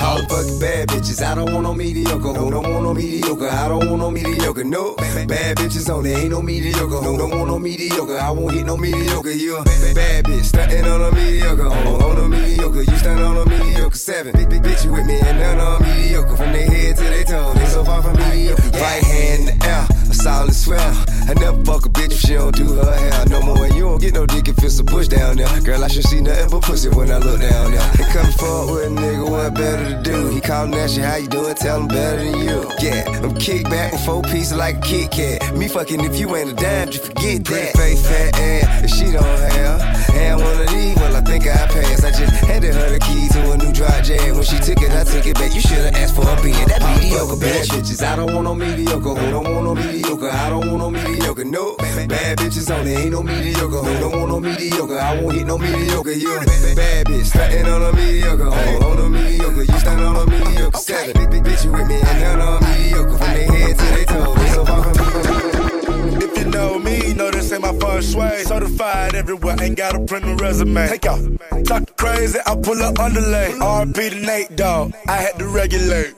[0.00, 1.22] all the fucking bad bitches.
[1.22, 2.32] I don't want no mediocre.
[2.32, 3.48] Ho, don't want no mediocre.
[3.48, 4.64] I don't want no mediocre.
[4.64, 6.12] No, bad bitches only.
[6.12, 6.88] Ain't no mediocre.
[6.88, 8.16] Ho, don't want no mediocre.
[8.16, 9.30] I won't hit no mediocre.
[9.30, 9.64] You a
[9.94, 11.68] bad bitch, stunting on a mediocre.
[11.68, 12.82] Ho, on a mediocre.
[12.82, 13.96] You stunt on a mediocre.
[13.96, 16.36] Seven, big, big bitch with me and none on mediocre.
[16.36, 18.70] From their head to their toe, they so far from mediocre.
[18.70, 21.04] Right hand in the air, a solid swell.
[21.28, 23.66] I never fuck a bitch if she don't do her hair no more.
[23.66, 25.60] And you don't get no dick if it's a push down there.
[25.60, 27.90] Girl, I should see nothing but pussy when I look down there.
[28.14, 30.28] Come forward with a nigga, what better to do?
[30.28, 31.52] He callin' at you, how you doing?
[31.56, 32.70] Tell him better than you.
[32.78, 35.56] Yeah, I'm kick back with four pieces like a Kit Kat.
[35.56, 37.72] Me fucking if you ain't a dime, just forget that.
[37.74, 40.14] Face fat ass, if she don't have.
[40.14, 42.04] And one of these, well, I think I passed.
[42.04, 44.36] I just handed her the key to a new dry jam.
[44.36, 45.52] When she took it, I took it back.
[45.52, 48.00] You should've asked for a being that mediocre bad bitches.
[48.00, 49.10] I don't want no mediocre.
[49.10, 50.30] Who don't want no mediocre?
[50.30, 51.44] I don't want no mediocre.
[51.44, 52.94] No, bad bitches only.
[52.94, 53.82] Ain't no mediocre.
[53.82, 55.00] Who don't want no mediocre?
[55.00, 56.12] I won't hit no mediocre.
[56.12, 56.38] You
[56.76, 58.03] bad bitch, stunting on a mediocre.
[58.06, 59.62] Oh, on a mediocre.
[59.62, 60.78] You stunt on a mediocre.
[60.78, 63.18] Seven, big, big bitch, you with me and none on mediocre.
[63.18, 64.34] From their head to their toe.
[64.34, 66.24] They so far from mediocre.
[66.24, 68.42] If you know me, know this ain't my first way.
[68.44, 70.88] Certified everywhere, ain't got a print a resume.
[70.88, 71.20] Take off.
[71.64, 73.52] Talk crazy, I pull up underlay.
[73.52, 74.92] RP to Nate Dogg.
[75.08, 76.14] I had to regulate.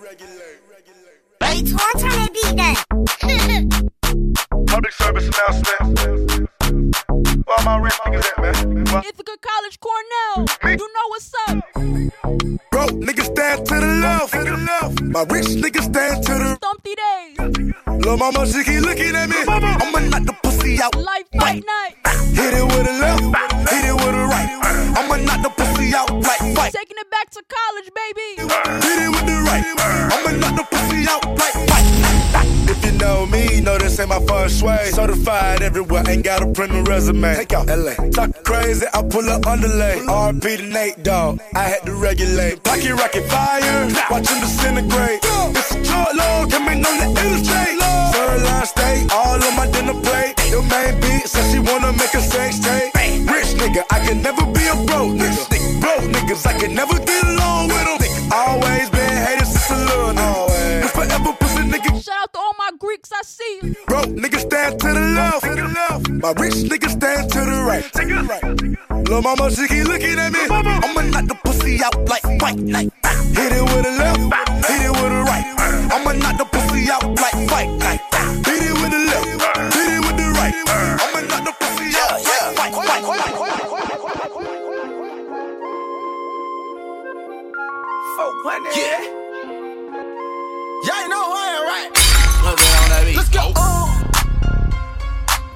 [1.41, 2.85] Wait, one time I beat that.
[4.67, 6.36] Public service announcement.
[7.47, 9.05] Where my rich niggas at, man?
[9.07, 10.47] Ithaca College, Cornell.
[10.65, 11.57] You know what's up.
[12.73, 14.33] Broke niggas stand to the left.
[14.33, 15.01] To the left.
[15.03, 18.05] My rich niggas stand to the Stumpy days.
[18.05, 19.37] Lil' mama, she keep looking at me.
[19.47, 20.97] I'ma knock the pussy out.
[20.97, 21.95] Life fight night.
[22.35, 23.23] Hit it with a left,
[23.71, 24.51] hit it with a right.
[24.99, 26.73] I'ma knock the pussy out like fight.
[26.73, 28.43] Taking it back to college, baby.
[28.83, 29.65] Hit it with the right.
[30.11, 32.66] I'ma knock the pussy out like fight.
[32.99, 34.91] Know me, know this ain't my first way.
[34.93, 37.35] Certified everywhere, ain't got a print a resume.
[37.35, 37.95] Take out LA.
[38.11, 39.97] Talk crazy, I pull up underlay.
[40.07, 41.41] RP to Nate Dogg.
[41.55, 42.63] I had to regulate.
[42.63, 45.21] Pocket rocket fire, watch him disintegrate.
[45.23, 47.77] It's a short load, coming on the illustrate.
[48.15, 50.35] Third line steak, all on my dinner plate.
[50.51, 52.95] Your main beat says she wanna make a sex tape.
[53.29, 55.81] Rich nigga, I can never be a broke nigga.
[55.81, 58.33] Broke niggas, I can never get along with them.
[58.33, 58.91] Always
[63.19, 63.75] I see.
[63.87, 66.11] Broke niggas stand to the left.
[66.11, 69.09] My rich niggas stand to the right.
[69.09, 70.41] Lil' mama, she keep looking at me.
[70.51, 72.61] I'ma knock the pussy out like fight.
[72.61, 72.93] Like,
[73.33, 74.21] hit it with a left,
[74.69, 75.47] hit it with a right.
[75.97, 77.71] I'ma knock the pussy out like fight.
[77.81, 78.05] Like,
[78.45, 79.25] hit it with the left,
[79.73, 80.53] hit it with the right.
[81.01, 82.53] I'ma knock the pussy out yeah.
[82.53, 83.33] like fight, fight,
[88.45, 88.61] fight.
[88.77, 89.01] Yeah.
[90.85, 92.06] Y'all know who I am, right?
[93.17, 93.53] Let's go.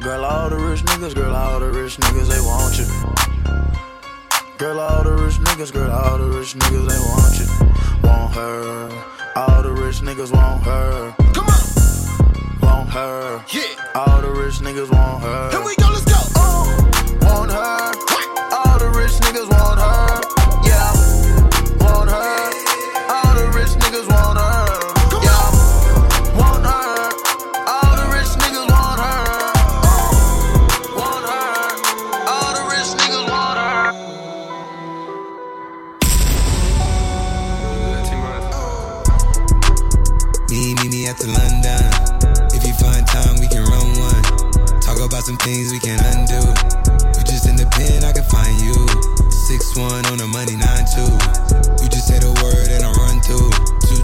[0.01, 2.87] Girl, all the rich niggas, girl, all the rich niggas, they want you.
[4.57, 8.09] Girl, all the rich niggas, girl, all the rich niggas, they want you.
[8.09, 8.89] Want her.
[9.37, 11.15] All the rich niggas want her.
[11.35, 12.61] Come on.
[12.63, 13.45] Want her.
[13.53, 13.63] Yeah.
[13.95, 15.51] All the rich niggas want her.
[15.51, 15.89] Here we go.
[15.91, 17.27] Let's go.
[17.27, 17.90] Want her.
[45.31, 46.43] Some things we can undo.
[47.15, 48.75] You just in the pen, I can find you.
[49.31, 51.07] Six one on the money, nine two.
[51.79, 53.80] You just say the word and I run two.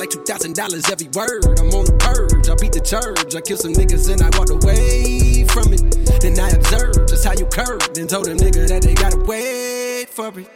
[0.00, 0.56] like $2,000
[0.88, 1.44] every word.
[1.60, 3.36] I'm on the purge, I beat the church.
[3.36, 5.84] I kill some niggas and I walked away from it.
[6.24, 10.08] Then I observed just how you curved and told a nigga that they gotta wait
[10.08, 10.48] for it.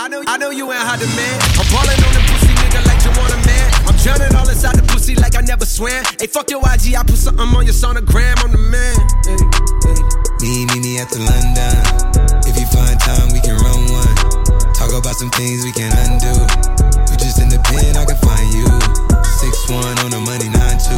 [0.00, 1.36] I know, I know you ain't hot demand.
[1.60, 3.68] I'm balling on the pussy nigga like you want a man.
[3.84, 6.00] I'm drowning all inside the pussy like I never swam.
[6.16, 8.40] Hey, fuck your IG, I put something on your sonogram.
[8.40, 8.96] I'm the man.
[10.40, 11.76] Me, me, me at the London.
[12.48, 14.16] If you find time, we can run one.
[14.72, 16.32] Talk about some things we can undo.
[17.36, 18.64] You just in the pen, I can find you.
[19.24, 20.96] Six one on the money, nine two.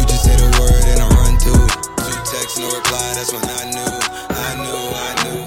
[0.00, 1.52] You just say the word and I run two.
[2.00, 3.12] Two texts, no reply.
[3.14, 3.92] That's when I knew,
[4.30, 5.44] I knew, I knew.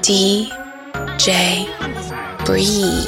[0.00, 0.50] D
[1.18, 1.68] J.
[2.46, 3.04] Bree.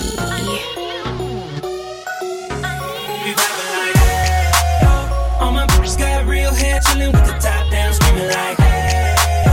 [5.40, 9.14] All my bitches got real hair, chillin' with the top down, screaming like, hey,
[9.46, 9.52] yo.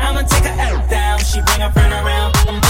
[0.00, 1.18] I'ma take her out down.
[1.20, 2.60] She bring her friend around, I'm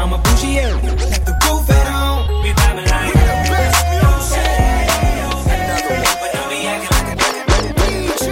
[0.00, 2.42] I'm a bougie area, the roof at home.
[2.42, 3.20] We vibing like, hey,
[5.20, 5.28] yo.
[5.44, 8.24] But don't be acting like a DJ.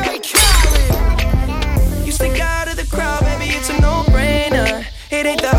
[2.07, 4.87] You stick out of the crowd, baby, it's a no-brainer.
[5.11, 5.59] It ain't the.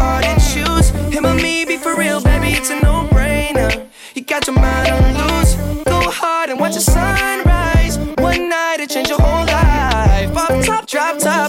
[1.11, 3.87] Him or me, be for real, baby, it's a no-brainer.
[4.15, 5.55] You got your mind on loose.
[5.83, 7.97] Go hard and watch the sunrise.
[8.17, 10.35] One night it change your whole life.
[10.35, 11.48] Off top, drop top,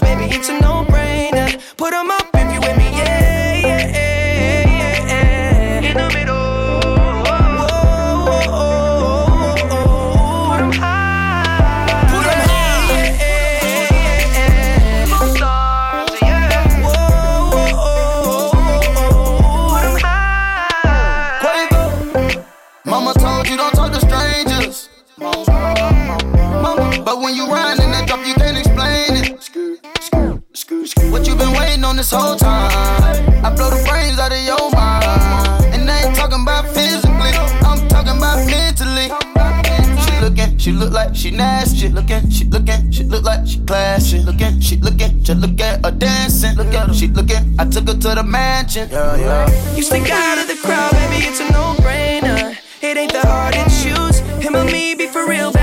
[41.21, 41.89] she look like she nasty.
[41.89, 44.19] Looking, she looking, she look like she classy.
[44.19, 46.55] Looking, she looking, just look at her dancing.
[46.55, 47.55] Look at her, she looking.
[47.59, 48.89] I took her to the mansion.
[48.89, 49.75] Yeah, yeah.
[49.75, 52.57] You stick out of the crowd, baby, it's a no-brainer.
[52.81, 54.19] It ain't the hard to choose.
[54.43, 55.60] Him or me, be for real, baby,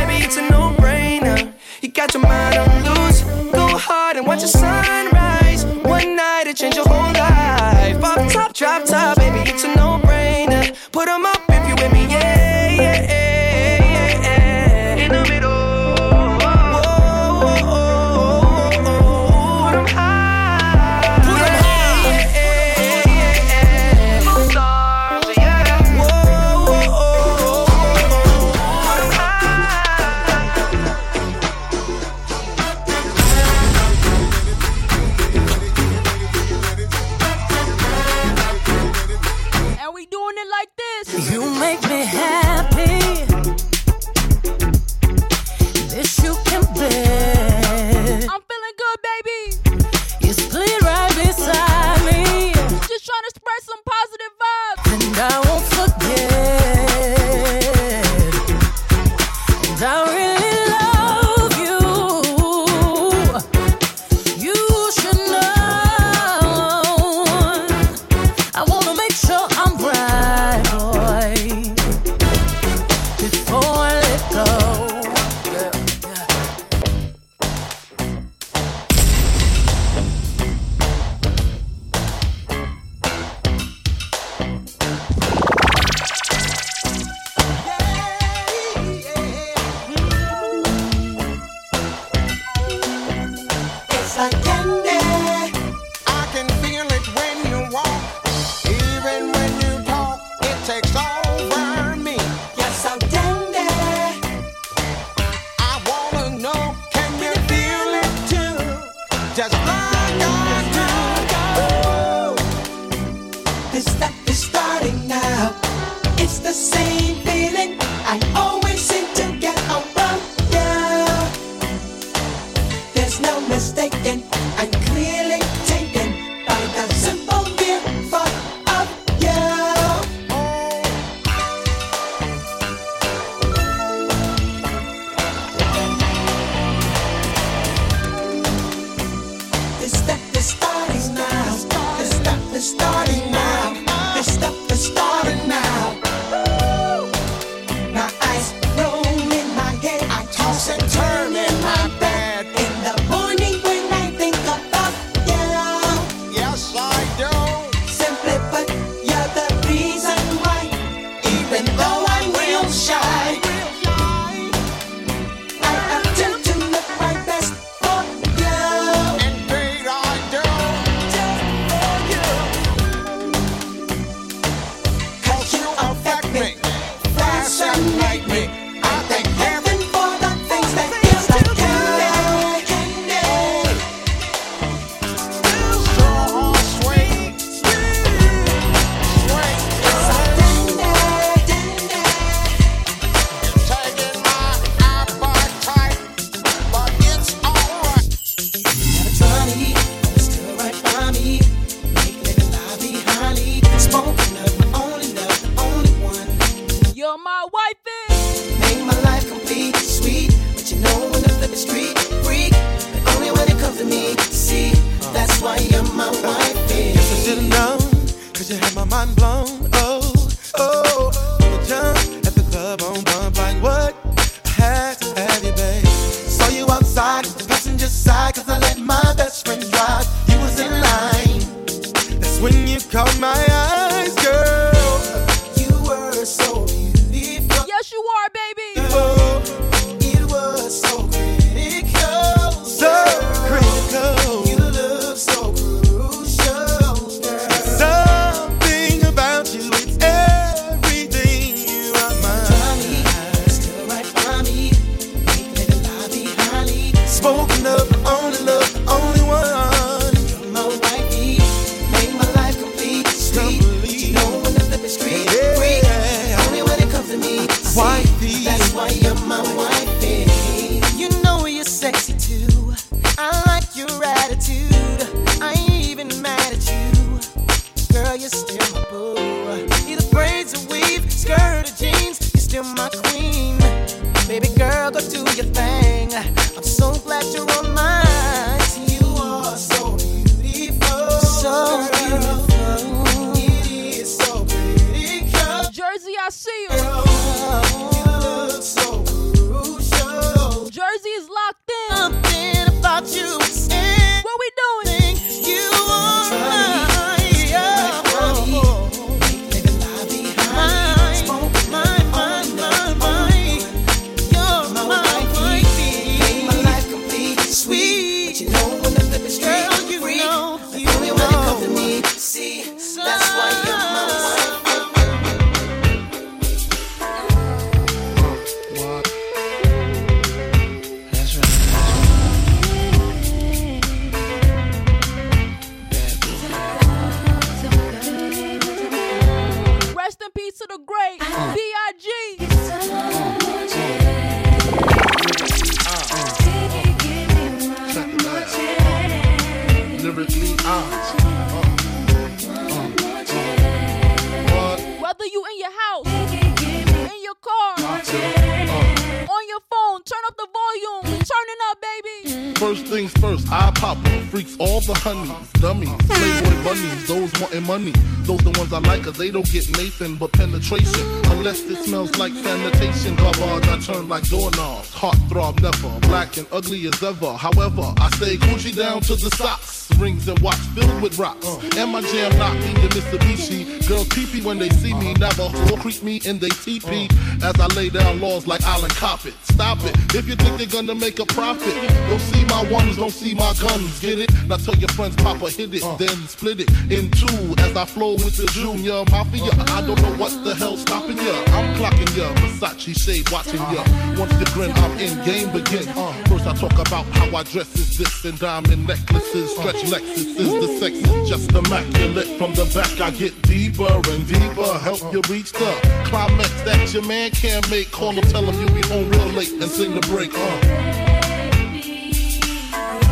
[376.75, 377.33] as ever.
[377.33, 379.78] However, I stay Gucci down to the socks.
[379.99, 381.47] Rings and watch filled with rocks.
[381.47, 381.61] Uh.
[381.77, 383.87] And my jam knock me the Mitsubishi.
[383.89, 387.11] Girl peepee when they see me, never or creep me in they TP.
[387.43, 387.49] Uh.
[387.49, 389.35] As I lay down laws like Island Coppet.
[389.43, 389.97] Stop it.
[390.15, 391.75] If you think they're gonna make a profit,
[392.09, 393.99] don't see my ones, don't see my guns.
[394.01, 394.31] Get it?
[394.47, 395.97] Now tell your friends, Papa hit it, uh.
[395.97, 397.55] then split it in two.
[397.59, 401.35] As I flow with the Junior Mafia, I don't know what the hell stopping ya.
[401.59, 403.83] I'm clocking ya, Versace shade watching ya.
[404.17, 405.87] Once you grin, I'm in game begin.
[406.29, 410.53] First I talk about how I dress is this and diamond necklaces, stretch Lexus is
[410.53, 412.27] the sex, just immaculate.
[412.37, 415.73] From the back I get deeper and deeper, help you reach the
[416.05, 417.91] climax that your man can't make.
[417.91, 420.35] Call him, tell him you'll be home real late and sing the break.
[420.35, 420.99] Uh.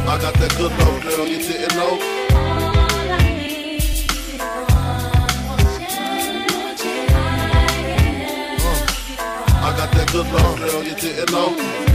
[0.07, 1.99] I got that good love, girl, you didn't know.
[9.65, 11.86] I got that good love, girl, you didn't know.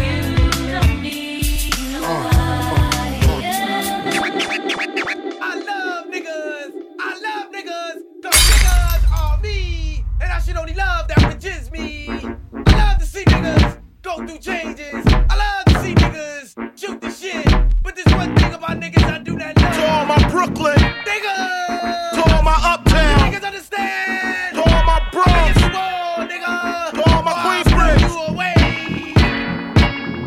[14.01, 15.05] Go through changes.
[15.29, 17.45] I love to see niggas shoot the shit.
[17.83, 19.73] But there's one thing about niggas I do not love.
[19.75, 22.11] To all my Brooklyn, Niggas.
[22.13, 24.55] to all my Uptown, Niggas understand.
[24.55, 26.91] to all my Bronx, Niggas war, nigga.
[26.91, 28.01] to all my Queensbridge.
[28.01, 28.55] You away.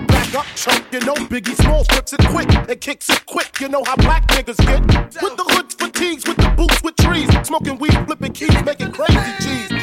[0.06, 3.60] Back up, chump, you know Biggie Smalls flips it quick and kicks it quick.
[3.60, 4.80] You know how black niggas get.
[5.22, 7.28] With the hoods, fatigues, with the boots, with trees.
[7.46, 9.73] Smoking weed, flipping keys, making crazy G's.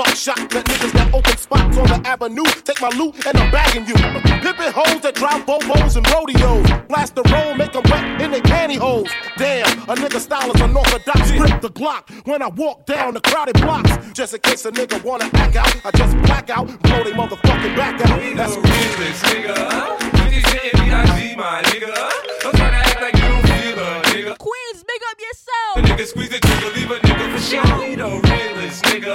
[0.00, 2.44] Hitting buckshot, let niggas that open spots on the avenue.
[2.64, 3.94] Take my loot and I'm bagging you.
[3.94, 6.86] Pimping hoes that drive bobos and rodeos.
[6.88, 9.10] Blast the roll, make them wet in their pantyhose.
[9.36, 11.30] Damn, a nigga style is unorthodox.
[11.32, 13.90] Grip the Glock when I walk down the crowded blocks.
[14.12, 17.76] Just in case a nigga wanna act out, I just black out, blow they motherfucking
[17.76, 18.36] back out.
[18.36, 20.00] That's realest, nigga.
[20.16, 21.36] Fifty cent B.I.G.
[21.36, 21.92] my nigga.
[22.40, 24.38] Don't try to act like you don't feel a nigga.
[24.38, 25.72] Queens, big up The yourself.
[25.86, 27.62] nigga squeeze the trigger, leave a nigga for sure.
[27.78, 29.14] We the realest, nigga.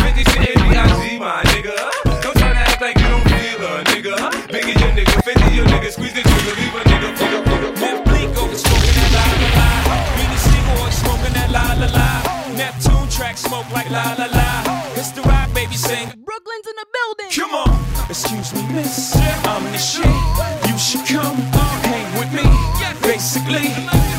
[0.00, 1.18] Fifty cent B.I.G.
[1.18, 1.76] my nigga.
[2.22, 4.14] Don't try to act like you don't feel a nigga.
[4.52, 7.80] Biggie your nigga, fifty your nigga, squeeze the trigger, leave a nigga for nigga.
[7.82, 9.68] Left blink over smoking that la la la.
[10.16, 12.08] Really single or smoking that la la la.
[12.56, 13.08] Neptune
[13.72, 14.48] like la la la.
[14.96, 16.08] It's the rock, baby, sing.
[16.24, 17.30] Brooklyn's in the building.
[17.36, 17.72] Come on,
[18.08, 19.16] excuse me, miss.
[19.44, 20.08] I'm the shit.
[20.68, 21.36] You should come
[21.84, 22.46] hang with me.
[23.02, 24.11] Basically.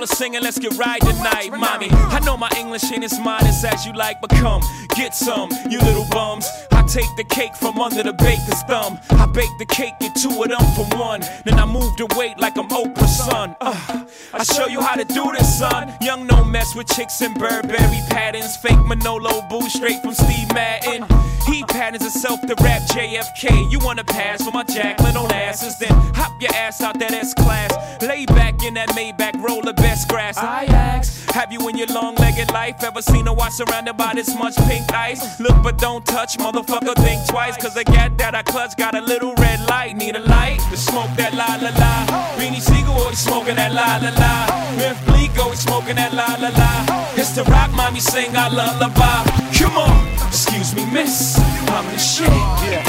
[0.00, 1.90] All the singing, let's get right tonight, mommy.
[1.90, 4.62] I know my English ain't as modest as you like, but come,
[4.96, 6.48] get some, you little bums.
[6.72, 8.98] I take the cake from under the baker's thumb.
[9.10, 11.20] I bake the cake, get two of them for one.
[11.44, 13.54] Then I move the weight like I'm Oprah's son.
[13.60, 15.92] Uh, I show you how to do this, son.
[16.00, 18.56] Young, no mess with chicks in Burberry patterns.
[18.56, 21.04] Fake Manolo boo straight from Steve Madden.
[21.46, 23.70] He patterns himself to rap JFK.
[23.70, 25.78] You wanna pass for my Jacqueline Onassis?
[25.78, 27.70] Then hop your ass out that S class.
[28.02, 30.38] Lay back in that Maybach, roll the best grass.
[30.38, 34.12] I ask, have you in your long legged life ever seen a watch surrounded by
[34.14, 35.22] this much pink ice?
[35.40, 37.56] Look but don't touch, motherfucker, think twice.
[37.56, 39.96] Cause the gat that I clutch got a little red light.
[39.96, 41.94] Need a light to smoke that la la la.
[42.38, 44.34] Beanie Sigel always smoking that la la la.
[44.78, 46.72] Memphis Bleek always smoking that la la la.
[47.18, 49.18] It's the rock mommy sing I lullaby.
[49.58, 51.34] Come on, excuse me, miss.
[51.74, 52.30] I'm the shit.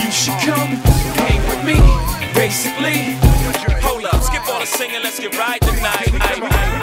[0.05, 0.77] You should come
[1.17, 1.77] hang with me.
[2.37, 3.17] Basically,
[3.81, 6.09] hold up, skip all the singing, let's get right tonight.
[6.13, 6.80] Aye, aye,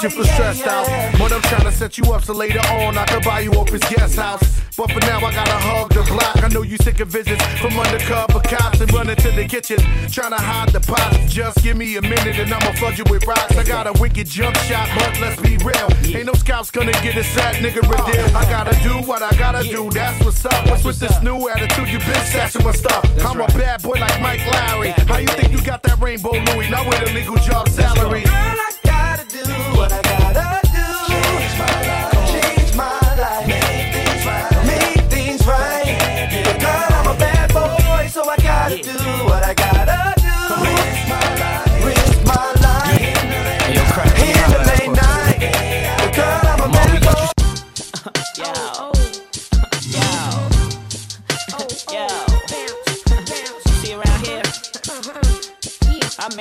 [0.00, 0.86] times you feel stressed out,
[1.18, 3.80] but I'm trying to set you up so later on I can buy you his
[3.82, 4.42] guest house.
[4.76, 6.42] But for now I gotta hug the block.
[6.42, 9.78] I know you sick of visits from undercover cops and running to the kitchen,
[10.10, 11.32] trying to hide the pots.
[11.32, 13.56] Just give me a minute and I'ma flood you with rocks.
[13.56, 15.88] I got a wicked jump shot, but let's be real.
[16.16, 18.36] Ain't no scouts gonna get a sad nigga a deal.
[18.36, 19.90] I gotta do what I gotta do.
[19.90, 20.66] That's what's up.
[20.68, 21.88] What's with this new attitude?
[21.88, 23.04] You been stashing my stuff.
[23.24, 24.92] I'm a bad boy like Mike Lowrey.
[25.08, 26.70] How you think you got that rainbow Louis?
[26.70, 28.24] Not with a legal job salary.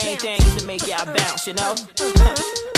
[0.03, 1.71] Main thing is to make y'all bounce, you know?
[1.99, 2.76] Uh-huh.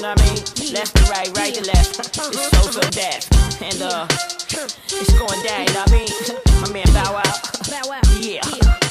[0.00, 0.72] You know what I mean?
[0.72, 1.98] Left to right, right to left.
[2.00, 3.28] It's so so that.
[3.60, 6.62] And uh it's going down, you know what I mean?
[6.62, 7.22] My man Bow Wow.
[7.68, 8.00] Bow Wow.
[8.18, 8.40] Yeah.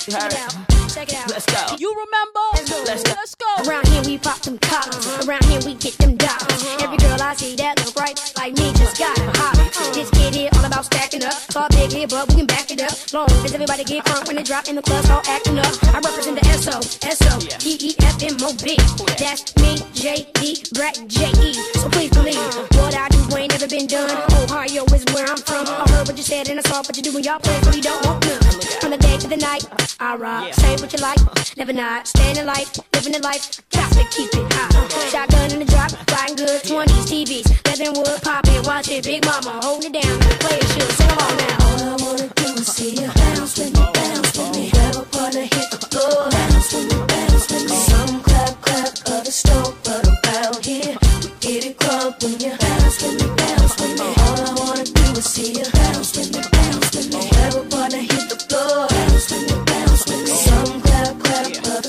[0.05, 0.68] You heard it?
[0.99, 1.29] Check it out.
[1.31, 1.77] Let's go.
[1.79, 2.43] You remember?
[2.83, 3.13] Let's go.
[3.15, 3.47] Let's go.
[3.63, 5.07] Around here we pop them collars.
[5.25, 6.43] Around here we get them dollars.
[6.43, 6.83] Uh-huh.
[6.83, 9.63] Every girl I see that look right like me just got a hobby.
[9.63, 9.93] Uh-huh.
[9.93, 11.39] This kid here all about stacking up.
[11.55, 12.91] Thought big here, but we can back it up.
[13.13, 15.71] Long as everybody get crunk when they drop in the club, all acting up.
[15.95, 18.75] I represent the SO, SO, E E F M O B.
[19.15, 21.53] That's me, J D, Brett J E.
[21.79, 22.43] So please believe
[22.75, 24.11] what I do ain't never been done.
[24.43, 25.63] Ohio is where I'm from.
[25.63, 27.71] I heard what you said and I saw what you do when y'all play, so
[27.71, 28.43] we don't want none.
[28.83, 29.63] From the day to the night,
[29.99, 30.53] I rock.
[30.53, 31.19] Say what you like,
[31.57, 32.07] never not.
[32.07, 34.71] Staying in life, living the life, got to keep it hot.
[35.11, 39.03] Shotgun in the drop, riding good 20s, TVs, leather and wood, pop it, watch it,
[39.03, 41.57] big mama, holding it down, play it, shoot, sing along now.
[41.65, 44.69] All I wanna do is see you bounce with me, bounce with me.
[44.71, 47.77] Grab a partner, hit the floor, bounce with me, bounce with me.
[47.89, 52.97] Some clap, clap, others stomp, but around here, we get it crunk when you bounce
[53.03, 54.07] with me, bounce with me.
[54.25, 55.78] All I wanna do is see you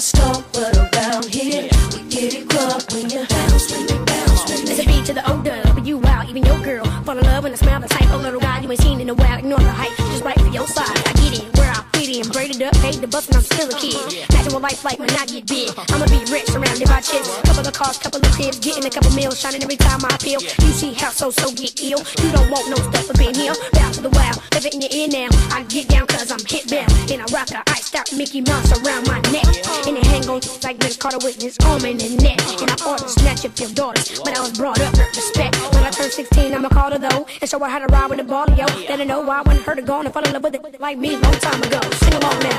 [0.01, 4.45] others stomp, but around here, we get it crunk when you bounce with me, bounce.
[4.65, 6.85] There's a beat to the older, but you out, even your girl.
[7.05, 9.09] Fall in love when I smell the type of little guy you ain't seen in
[9.11, 9.39] a while.
[9.39, 10.99] Ignore the hype, just right for your side.
[11.07, 12.30] I get it, where I fit in,
[12.61, 14.29] braided up, paid the bus, and I'm still a kid.
[14.31, 15.71] Natural life like when I get big.
[15.77, 17.29] I'ma be rich, surrounded by chicks.
[17.45, 20.41] Couple of cars, couple of cribs, getting a couple meals, shining every time I appeal.
[20.41, 22.01] You see how so so get ill.
[22.21, 23.55] You don't want no stuff for in here.
[23.73, 25.29] Bow to the wild, live it in your ear now.
[25.53, 26.93] I get down cause I'm hit bound.
[27.11, 29.49] And I rock a iced out Mickey Mouse around my neck.
[29.87, 32.41] And it hang on like Vince Carter with his arm in the neck.
[32.61, 35.57] And I ought to snatch up your daughters, but I was brought up with respect.
[35.73, 37.27] When I turn 16, I'ma call her though.
[37.41, 38.67] And show her how to ride with the ball, yo.
[38.89, 40.81] Let her know why I wanted her to go and fall in love with it
[40.81, 41.81] like me long time ago.
[42.03, 42.50] Sing along now.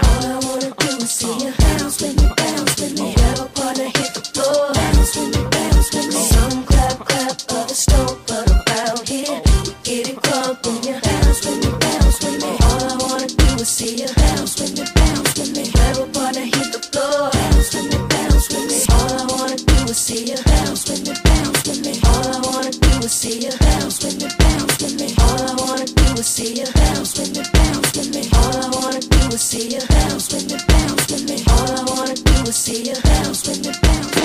[23.12, 27.18] See you bounce when you bounce with me, All I wanna is see you bounce
[27.18, 28.30] when it bounce with me.
[28.38, 31.44] All I wanna do is see you bounce when it bounce with me.
[31.50, 34.18] All I wanna do is see you bounce when it bounce.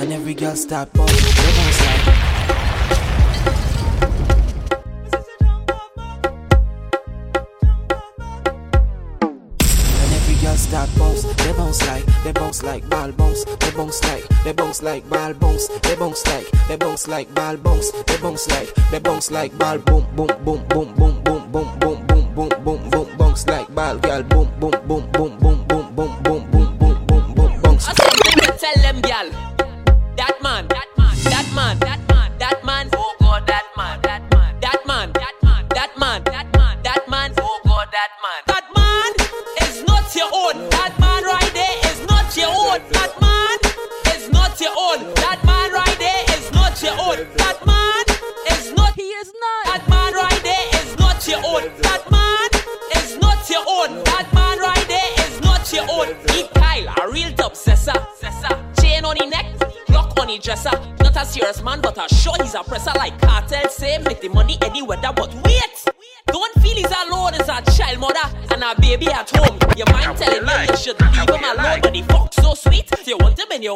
[0.00, 2.09] And every girl stop, boy, bounce.
[10.70, 14.82] Start bounce, they bounce like, they bounce like ball bounce, they bounce like, they bounce
[14.82, 19.00] like ball bounce, they bounce like, they bounce like ball bounce, they bounce like, they
[19.00, 23.16] bounce like ball boom boom boom boom boom boom boom boom boom boom boom boom
[23.18, 25.49] bounce like ball girl boom boom boom boom boom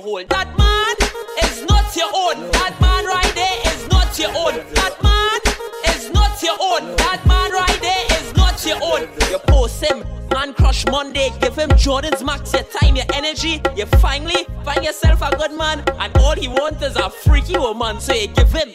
[0.00, 0.24] hole.
[0.28, 0.96] That man
[1.42, 2.50] is not your own.
[2.52, 4.54] That man right there is not your own.
[4.74, 5.40] That man
[5.94, 6.96] is not your own.
[6.96, 9.08] That man right there is not your own.
[9.30, 13.60] You post him, man crush Monday, give him Jordan's max, your time, your energy.
[13.76, 18.00] You finally find yourself a good man, and all he wants is a freaky woman.
[18.00, 18.72] So you give him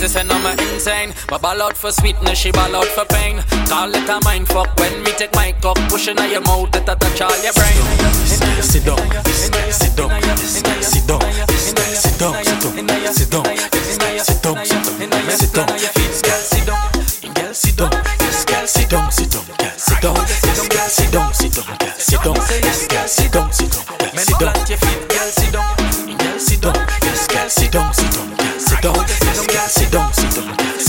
[0.00, 1.12] crazy, say no me insane.
[1.28, 3.42] But ball out for sweetness, she ball out for pain.
[3.68, 6.88] Call it a mind fuck when me take my cock, pushing out your mouth, it
[6.88, 7.76] a touch all your brain.
[8.24, 8.98] Sit down, sit down,
[9.28, 11.20] sit down, sit down, sit down, sit down,
[11.56, 13.44] sit down, sit down, sit down,
[15.36, 15.68] sit down.
[15.78, 16.92] Yes, girl, sit down,
[17.34, 20.16] girl, sit down, yes, girl, sit down, sit down, girl, sit down, Sit down.
[20.16, 20.34] yes,
[20.70, 22.36] girl, sit down, sit down, girl, sit down, Sit down.
[22.64, 24.52] yes, girl, sit down, sit down, girl, sit down.
[24.52, 25.79] Plant your feet, girl, sit down, girl,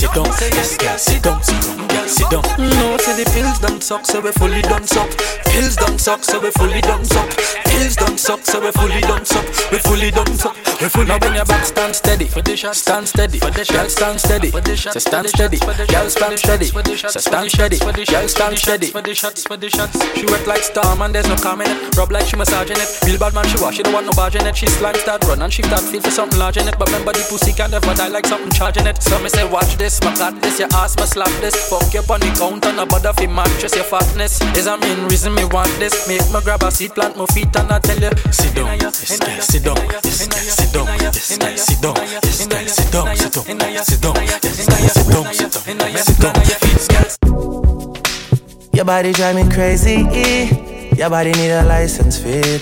[0.01, 2.43] sit down, yes, girl, sit down, sit down, girl, sit down.
[2.57, 5.09] No, say the pills done suck, so we fully done suck.
[5.51, 7.29] Pills done suck, so we fully done suck.
[7.65, 9.45] Pills done suck, so we fully done suck.
[9.71, 10.55] We fully done suck.
[10.79, 15.27] We fully now when your back stand steady, stand steady, girl stand steady, so stand
[15.27, 18.87] steady, girl stand steady, so stand steady, girl stand steady.
[18.87, 21.97] She wet like storm and there's no calm in it.
[21.97, 22.89] Rub like she massaging it.
[23.05, 24.55] Real bad man she wash, she don't want no barge in it.
[24.55, 26.79] She slime start run and she start feel for something large in it.
[26.79, 29.03] But remember the pussy can never die like something charging it.
[29.03, 31.55] So me say watch this, my got this, your ass me slap this.
[31.69, 34.41] Fuck you on the counter, no bother fi mattress your fatness.
[34.57, 36.07] Is a main reason me want this.
[36.07, 39.19] Make me grab a seat, plant my feet and I tell you Sit down, yes,
[39.19, 43.41] girl, sit down, yes, girl, sit down, yes, girl, sit down, yes, girl, sit down,
[43.41, 44.21] sit down, sit down,
[45.97, 46.35] sit down,
[46.79, 47.41] sit down.
[48.73, 49.97] Your body drive me crazy.
[50.95, 52.61] Your body need a license fit.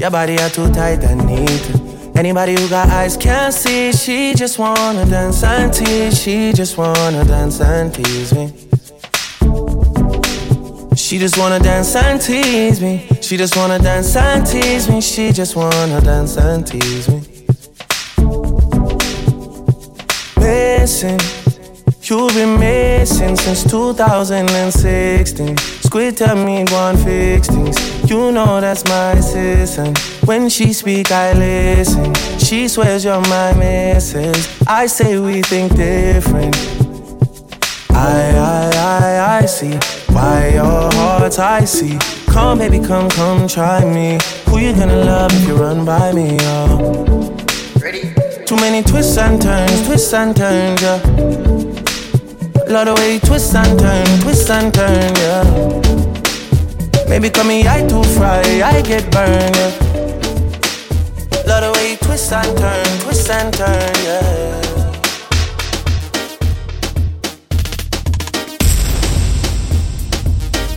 [0.00, 2.16] Your body are too tight and neat.
[2.16, 3.92] Anybody who got eyes can't see.
[3.92, 6.20] She just wanna dance and tease.
[6.20, 8.52] She just wanna dance and tease me.
[10.96, 13.06] She just wanna dance and tease me.
[13.20, 15.00] She just wanna dance and tease me.
[15.00, 17.22] She just wanna dance and tease me.
[20.36, 21.18] Listen,
[22.08, 25.56] You've been missing since 2016.
[25.58, 27.76] Squid tell me one fix things.
[28.08, 29.98] You know that's my assistant.
[30.24, 32.14] When she speak, I listen.
[32.38, 34.46] She swears you're my missus.
[34.68, 36.85] I say we think different.
[37.96, 39.72] I, I, I, I see
[40.12, 41.98] why your heart's icy.
[42.26, 44.18] Come, baby, come, come, try me.
[44.48, 46.36] Who you gonna love if you run by me?
[46.42, 47.34] Oh.
[47.80, 48.12] Ready?
[48.44, 51.00] Too many twists and turns, twists and turns, yeah.
[52.68, 55.44] Love the way you twist and turn, twist and turn, yeah.
[57.08, 59.72] Maybe call me I too fry, I get burned, yeah.
[61.46, 64.65] Love the way you twist and turn, twist and turn, yeah.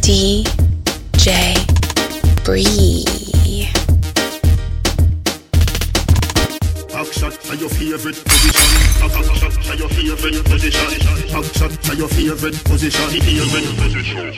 [0.09, 1.53] DJ
[2.43, 3.05] Bree.
[7.59, 8.88] Your favorite position.
[8.99, 10.91] To your favorite position.
[11.87, 13.07] To your favorite position.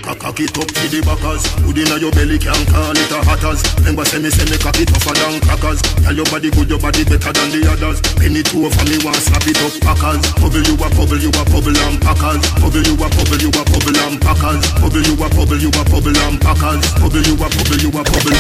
[0.05, 1.41] Cock it up to the backers.
[1.65, 3.65] Good inna your belly can call it a hatters.
[3.81, 5.81] Remember say me say me cock it tougher than crackers.
[6.05, 8.05] Tell your body good, your body better than the others.
[8.21, 10.21] Penny two for me want slap it up packers.
[10.38, 12.41] Bubble you a bubble you a bubble and packers.
[12.61, 14.61] Bubble you a bubble you a bubble and packers.
[14.77, 16.85] Bubble you a bubble you a bubble and packers.
[17.01, 18.38] Bubble you a bubble you a bubble.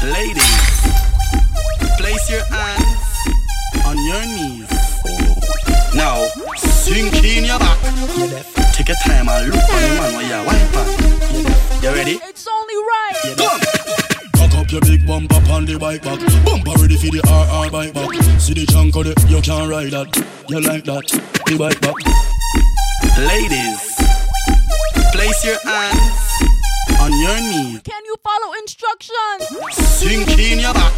[0.00, 0.56] Ladies,
[2.00, 2.97] place your hands
[3.84, 4.70] on your knees.
[5.94, 6.26] Now,
[6.56, 7.78] sink in your back.
[8.72, 11.82] Take your time and look on the man while you're wine.
[11.82, 12.20] You ready?
[12.22, 13.36] It's only right.
[13.36, 13.60] Come.
[14.58, 16.18] Up your big bumper on the bike back.
[16.44, 18.40] Bumper ready for the RR bike back.
[18.40, 20.10] See the chunk of it, you can't ride that.
[20.48, 21.06] You like that?
[21.46, 21.94] The bike back.
[23.16, 23.94] Ladies,
[25.12, 26.27] place your hands
[27.00, 27.80] on your knees.
[27.82, 29.42] Can you follow instructions?
[29.72, 30.94] Sink in your back.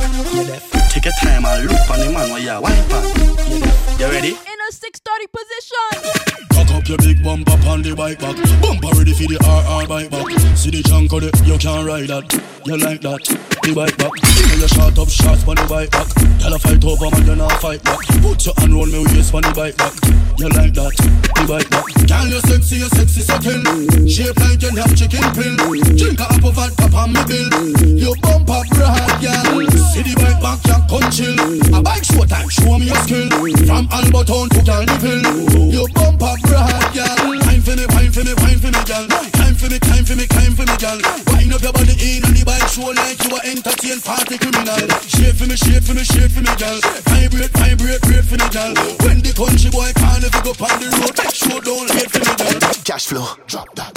[0.90, 3.98] Take your time and look on the man while you're pan.
[4.00, 4.30] You ready?
[4.30, 6.46] In a 630 position.
[6.54, 8.38] Cock up your big bumper on the bike back.
[8.62, 10.30] Bumper ready for the RR bike back.
[10.54, 12.30] See the chunk of it, you can't ride that.
[12.62, 13.18] You like that?
[13.66, 14.14] The bike back.
[14.14, 16.06] Know you shot up shots on the bike back.
[16.38, 17.98] Tell a fight over man, you not fight back.
[18.22, 19.94] Put your hand round me waist on the bike back.
[20.38, 20.94] You like that?
[21.34, 21.86] The bike back.
[22.06, 23.58] Girl, you sexy, you sexy so kill.
[24.06, 25.54] Shape like you have chicken pill.
[25.98, 27.50] Drink a apple vodka on me bill.
[27.98, 29.69] You bump up girl.
[29.90, 31.34] See the bike back, you come chill.
[31.74, 33.26] A bike show time, show me your skill.
[33.66, 35.18] From Alberton to Carnival.
[35.66, 37.34] You bump up broad, girl.
[37.42, 39.06] Time for me, time for me, time for me, girl.
[39.34, 40.98] Time for me, time for me, time for me, girl.
[41.34, 44.78] Wind up your body in on the bike show like you are entertain party criminal.
[45.10, 46.78] Shape for me, shape for me, shape for me, girl.
[47.10, 48.70] Vibrate, vibrate, great for me, girl.
[49.02, 52.22] When the country boy can't you go on the road, make sure don't hate for
[52.22, 52.62] me, girl.
[52.86, 53.90] Cash flow, drop that.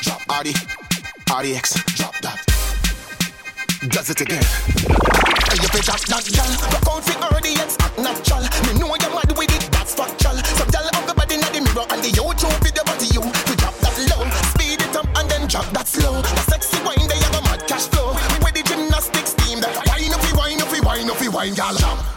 [0.00, 0.56] Drop RD,
[1.28, 2.55] RDX, drop that.
[3.84, 4.42] Does it again.
[4.42, 6.48] Hey, you drop that, gal.
[6.72, 8.40] Rock out for RDX, act natural.
[8.64, 10.32] Me know you're mad with it, that's factual.
[10.56, 13.20] So gal, up the body in the mirror and the YouTube video body you.
[13.20, 14.24] We drop that low,
[14.56, 16.22] speed it up and then drop that slow.
[16.24, 18.16] The sexy wine, they have a mad cash flow.
[18.32, 21.28] We with the gymnastics team, that wine up, we wine up, we wine up, we
[21.28, 21.76] wine, gal.
[21.76, 22.15] Drop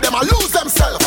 [0.00, 1.04] girl them a lose themselves.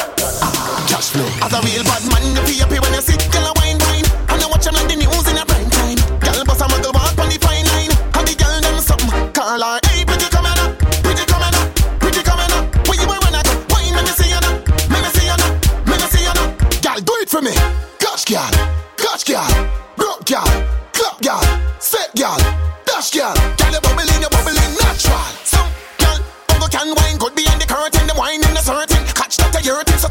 [0.87, 1.27] Cash flow.
[1.43, 4.07] As a real bad man, you feel happy when you sit, girl a wine, wine.
[4.29, 5.99] And you watch them like the news in a prime time.
[6.19, 7.91] Girl bust a muggle walk on the fine line.
[8.15, 9.33] And the girl them something.
[9.33, 10.71] Call her, hey, pretty coming up,
[11.03, 11.67] pretty coming up,
[11.99, 12.63] pretty coming up.
[12.87, 13.53] Where you wanna go?
[13.75, 14.55] Wine, let me see you now,
[14.87, 15.51] let me see you now,
[15.87, 16.47] let me see you now.
[16.79, 17.53] Girl, do it for me.
[17.99, 18.53] Catch girl,
[18.95, 19.51] catch girl,
[19.99, 20.47] broke girl,
[20.95, 21.43] clap girl,
[21.79, 22.39] set girl,
[22.87, 23.35] dash girl.
[23.59, 23.66] Girl,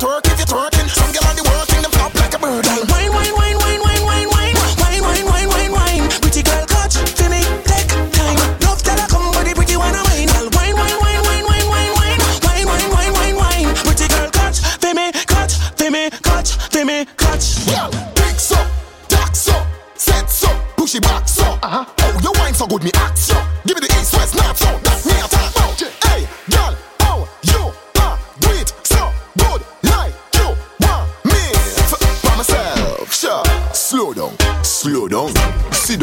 [0.02, 0.88] your thing, so twerk if you're twerking.
[0.88, 2.66] Some girl on the working, them flop like a bird.
[2.66, 6.08] Wine, wine, wine, wine, wine, wine, wine, wine, wine, wine, wine, wine.
[6.20, 8.36] Pretty girl, catch for me, take time.
[8.64, 10.28] Love that I come, but the pretty one wine.
[10.28, 13.68] Girl, wine, wine, wine, wine, wine, wine, wine, wine, wine, wine, wine, wine.
[13.84, 17.44] Pretty girl, catch for me, catch for me, catch for me, catch.
[17.66, 18.58] Yeah, big so,
[19.08, 19.56] dark so,
[19.94, 21.44] set so, push it back so.
[21.62, 21.84] Uh huh.
[22.00, 23.36] Oh, you wine so good, me act so.
[23.64, 24.85] Give me the east, west, north, so.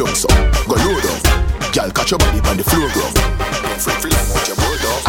[0.04, 0.28] down so
[0.68, 1.20] Go low down
[1.72, 3.02] Girl catch your body on the floor bro.
[3.62, 4.12] Don't flip
[4.48, 5.00] your boat down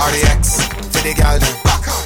[0.00, 2.04] RDX for the gal then Back on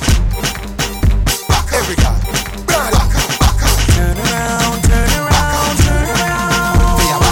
[1.48, 2.18] Back on Every girl
[2.66, 3.08] Back on
[3.38, 6.98] Back on Turn around, turn around, turn around.
[6.98, 7.22] Turn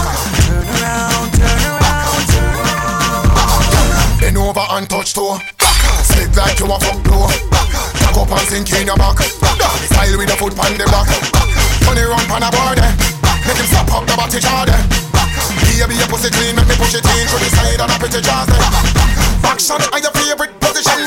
[0.79, 4.19] around, turn around, turn around.
[4.21, 5.37] Bend over and touch toe.
[6.33, 7.29] Big like you a fuck blow
[8.01, 9.21] Jack up and sink in your back.
[9.21, 11.05] Style with a foot on the back
[11.85, 12.81] Turn it round pan a board
[13.45, 17.05] Make him slap up the body Here be your pussy clean Make me push it
[17.05, 18.49] in through the side of the pretty jars
[19.45, 21.05] Action are your favorite position?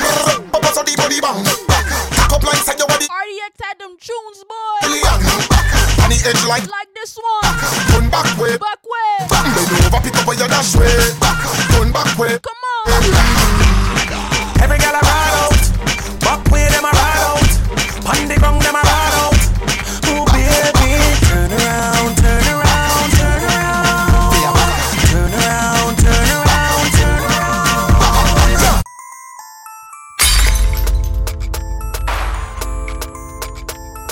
[0.55, 1.43] Bubba so deep body bang.
[1.43, 3.11] Tack up like say you body.
[3.11, 4.86] RDX had them tunes boy.
[6.07, 7.51] On the edge like Like this one.
[7.90, 8.55] Turn back way.
[8.55, 9.27] Back way.
[9.27, 10.94] Bend over pick up where you dash way.
[11.74, 12.39] Turn back way.
[12.39, 13.76] Come on.
[14.66, 15.62] Every girl a ride out,
[16.18, 17.38] back way them a ride out,
[18.10, 19.38] on the ground them a ride out.
[20.10, 20.90] Ooh baby,
[21.22, 24.34] turn around, turn around, turn around,
[25.06, 28.82] turn around, turn around, turn around.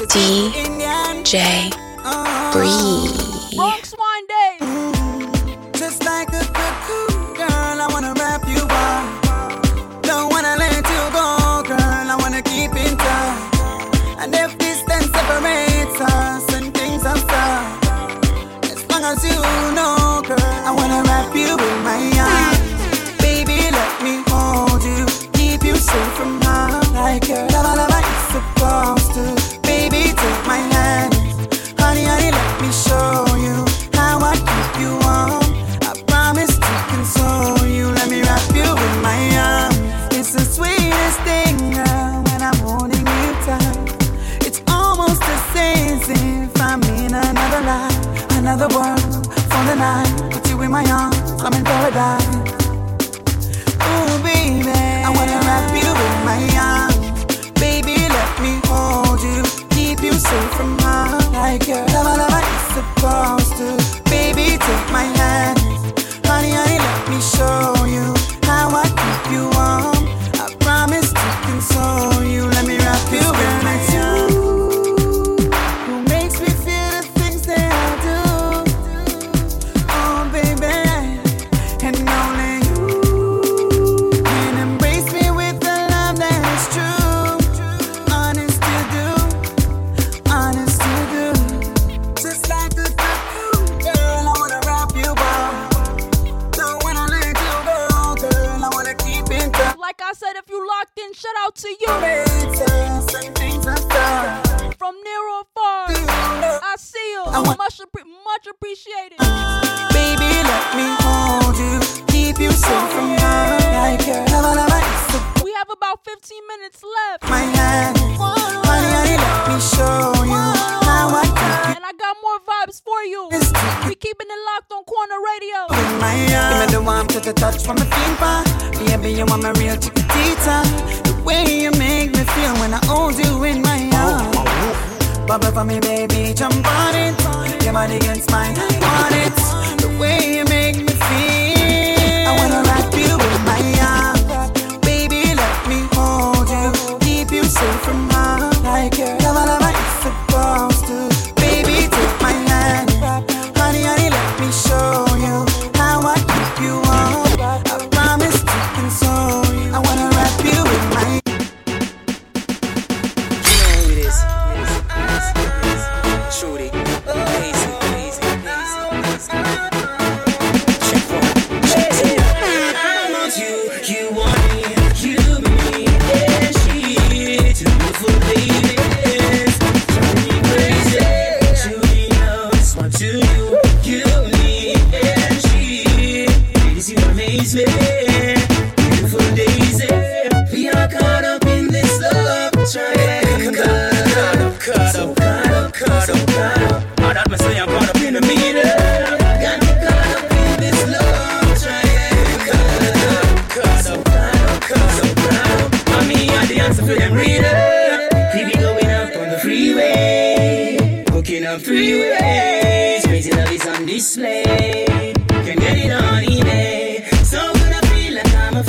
[0.07, 1.35] DJ
[2.53, 3.95] Breeze.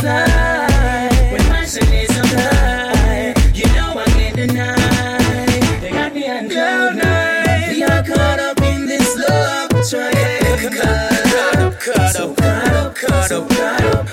[0.06, 2.22] When passion is so
[3.56, 5.80] you know I can't deny.
[5.82, 7.72] They got me on cloud nine.
[7.72, 9.84] We are caught up in this love up,
[11.58, 14.05] up, caught up, caught up, caught up.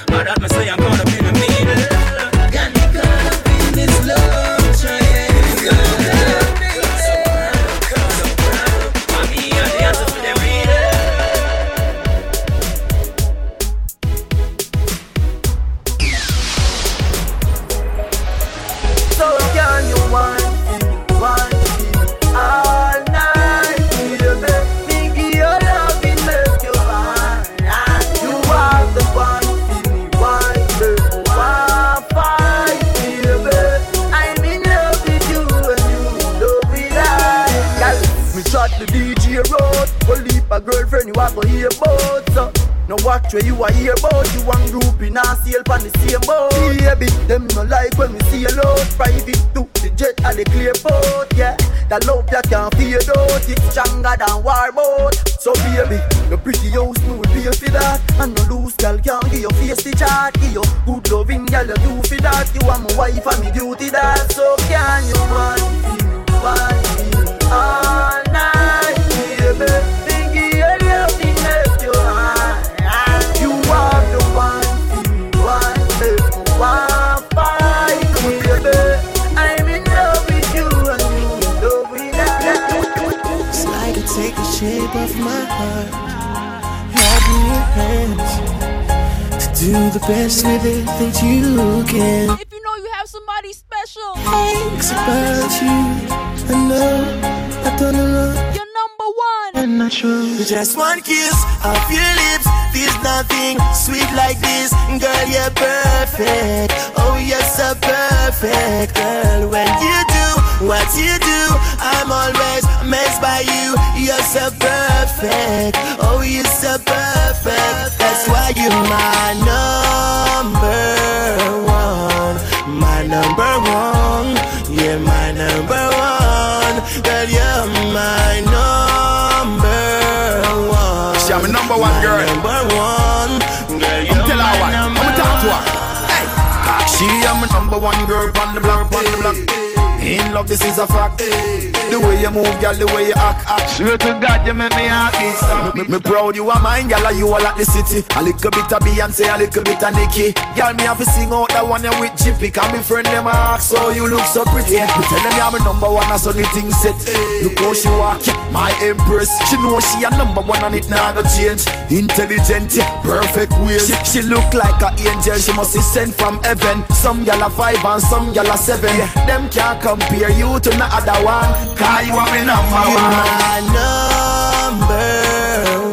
[137.82, 140.00] one girl on the block, on the block.
[140.00, 141.81] In love, this is a fact.
[141.92, 143.68] The way you move, girl, the way you act, act.
[143.76, 145.28] Swear to God, you make me happy.
[145.76, 148.00] Me, me proud you are mine, girl, like you are like the city.
[148.16, 150.32] A little bit of Beyonce, a little bit of Nicki.
[150.56, 152.48] Girl, me have to sing out that one you with Jippy.
[152.48, 154.80] Cause me friend them ask, so you look so pretty.
[154.80, 156.96] Me tell them you're my number one, that's only thing set.
[157.44, 159.28] Look how she walk, my empress.
[159.52, 161.68] She know she a number one and it not gonna change.
[161.92, 162.72] Intelligent,
[163.04, 163.84] perfect ways.
[163.84, 166.88] She, she look like an angel, she must be sent from heaven.
[166.96, 168.96] Some y'all are five and some y'all are seven.
[169.28, 171.52] Them can't compare you to no other one.
[171.82, 173.10] Cause you are my number you one.
[173.42, 175.02] My number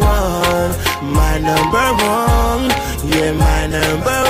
[0.05, 0.71] one.
[1.17, 2.69] My number one.
[3.11, 4.28] Yeah, my number one.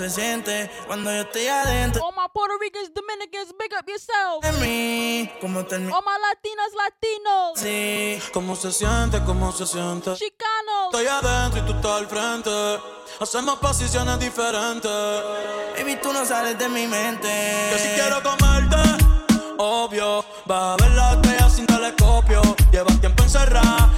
[0.00, 2.02] se siente cuando yo estoy adentro.
[2.02, 4.42] All my Puerto Ricans, Dominicans, big up yourself.
[4.42, 5.94] De mí, como termina.
[5.94, 7.60] All my Latinas, Latinos.
[7.60, 10.14] Sí, cómo se siente, cómo se siente.
[10.14, 10.86] Chicanos.
[10.86, 12.50] Estoy adentro y tú estás al frente.
[13.20, 14.90] Hacemos posiciones diferentes.
[15.76, 17.28] Baby, tú no sales de mi mente.
[17.70, 18.76] Yo si quiero comerte,
[19.58, 20.24] obvio.
[20.50, 22.40] Va a ver la estrella sin telescopio.
[22.72, 23.90] Llevas tiempo encerrada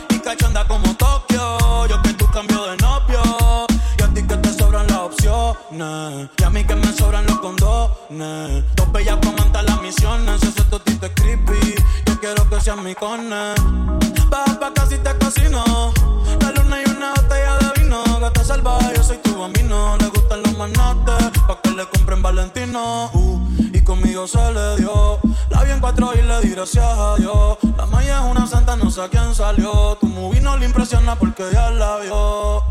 [23.84, 25.18] conmigo se le dio.
[25.50, 27.59] La vi en cuatro y le di gracias a Dios.
[27.76, 29.96] La Maya es una santa, no sé a quién salió.
[30.00, 32.64] Tu movie no le impresiona porque ya la vio.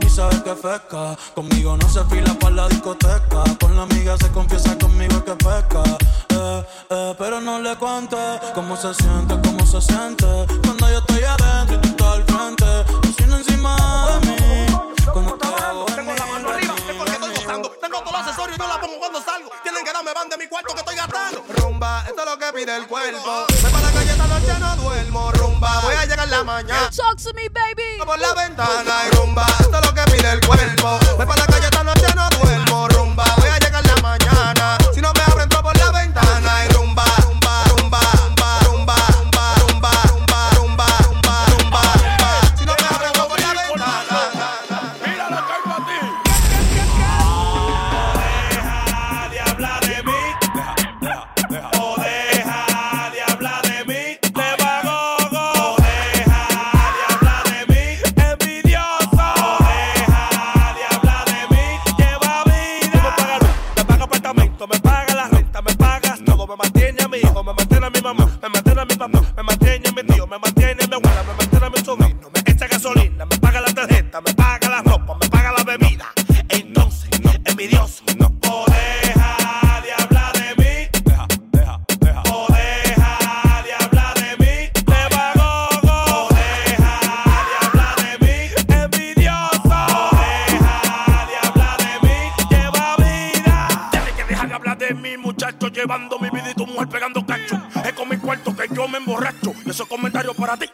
[0.00, 1.16] Y sabes que pesca.
[1.34, 3.44] Conmigo no se fila para la discoteca.
[3.60, 5.82] Con la amiga se confiesa conmigo que pesca.
[6.28, 8.16] Eh, eh, pero no le cuente
[8.54, 10.26] cómo se siente, cómo se siente.
[10.64, 13.26] Cuando yo estoy adentro y tú estás al frente.
[13.26, 13.76] Yo encima
[14.20, 14.66] de mí.
[15.12, 15.91] Cuando te hago
[19.02, 19.50] cuando salgo.
[19.64, 21.44] Tienen que darme van de mi cuarto que estoy gastando.
[21.56, 23.46] Rumba, esto es lo que pide el cuerpo.
[23.50, 25.32] Me para la calle esta noche, no duermo.
[25.32, 26.88] Rumba, voy a llegar la mañana.
[26.90, 27.98] Talk to me, baby.
[28.06, 31.00] Por la ventana y rumba, esto es lo que pide el cuerpo.
[31.18, 32.88] Me para la calle esta noche, no duermo.
[32.90, 34.78] Rumba, voy a llegar la mañana.
[34.94, 35.21] Si no me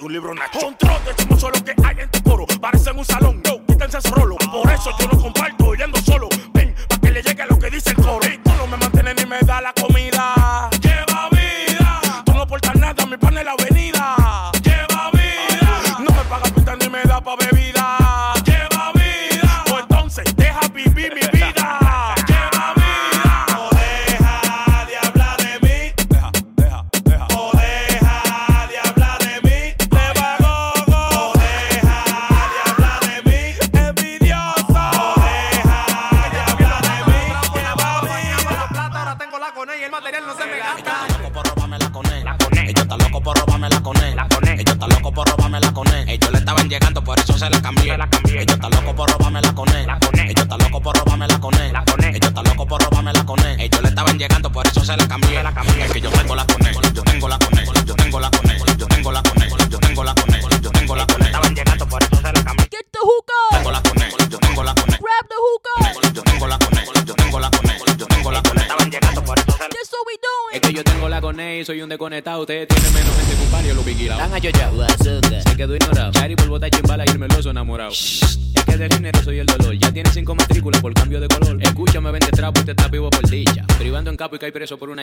[0.01, 0.88] un libro Nacho.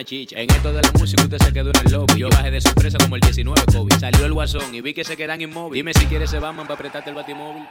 [0.08, 2.20] En esto de la música usted se quedó en el lobby.
[2.20, 3.92] Yo bajé de sorpresa como el 19 COVID.
[3.98, 5.74] Salió el guasón y vi que se quedan inmóviles.
[5.74, 7.64] Dime si quieres se van para apretarte el batimóvil.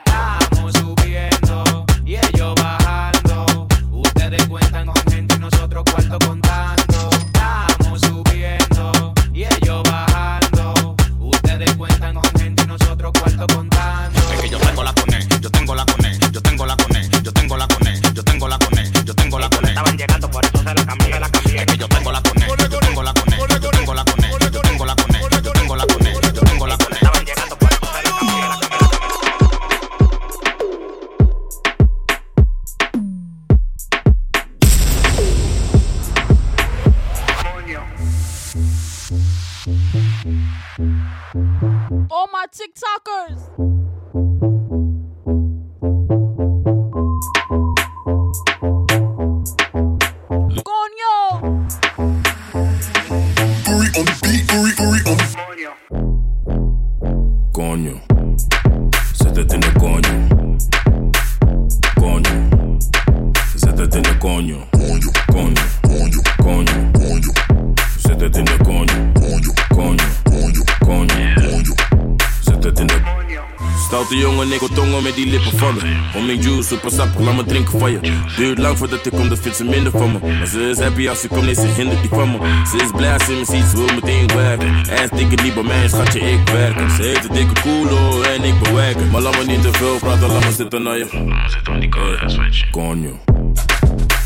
[77.84, 77.99] je.
[78.38, 80.19] Duurt lang voordat ik kom, dat vindt ze minder van me.
[80.38, 82.38] Maar ze is happy als ze komt, nee, ze hindert die van me.
[82.72, 84.68] Ze is blij als ze me ziet, ze wil meteen werken.
[84.89, 86.89] En dikke die bij mij, schatje, ik werk.
[86.89, 88.97] Ze heeft een dikke koelo oh, en ik bewerk.
[89.11, 91.07] Maar laat me niet te veel praten, laat me zitten naar je.
[91.47, 93.19] Zit aan die koude Konjo.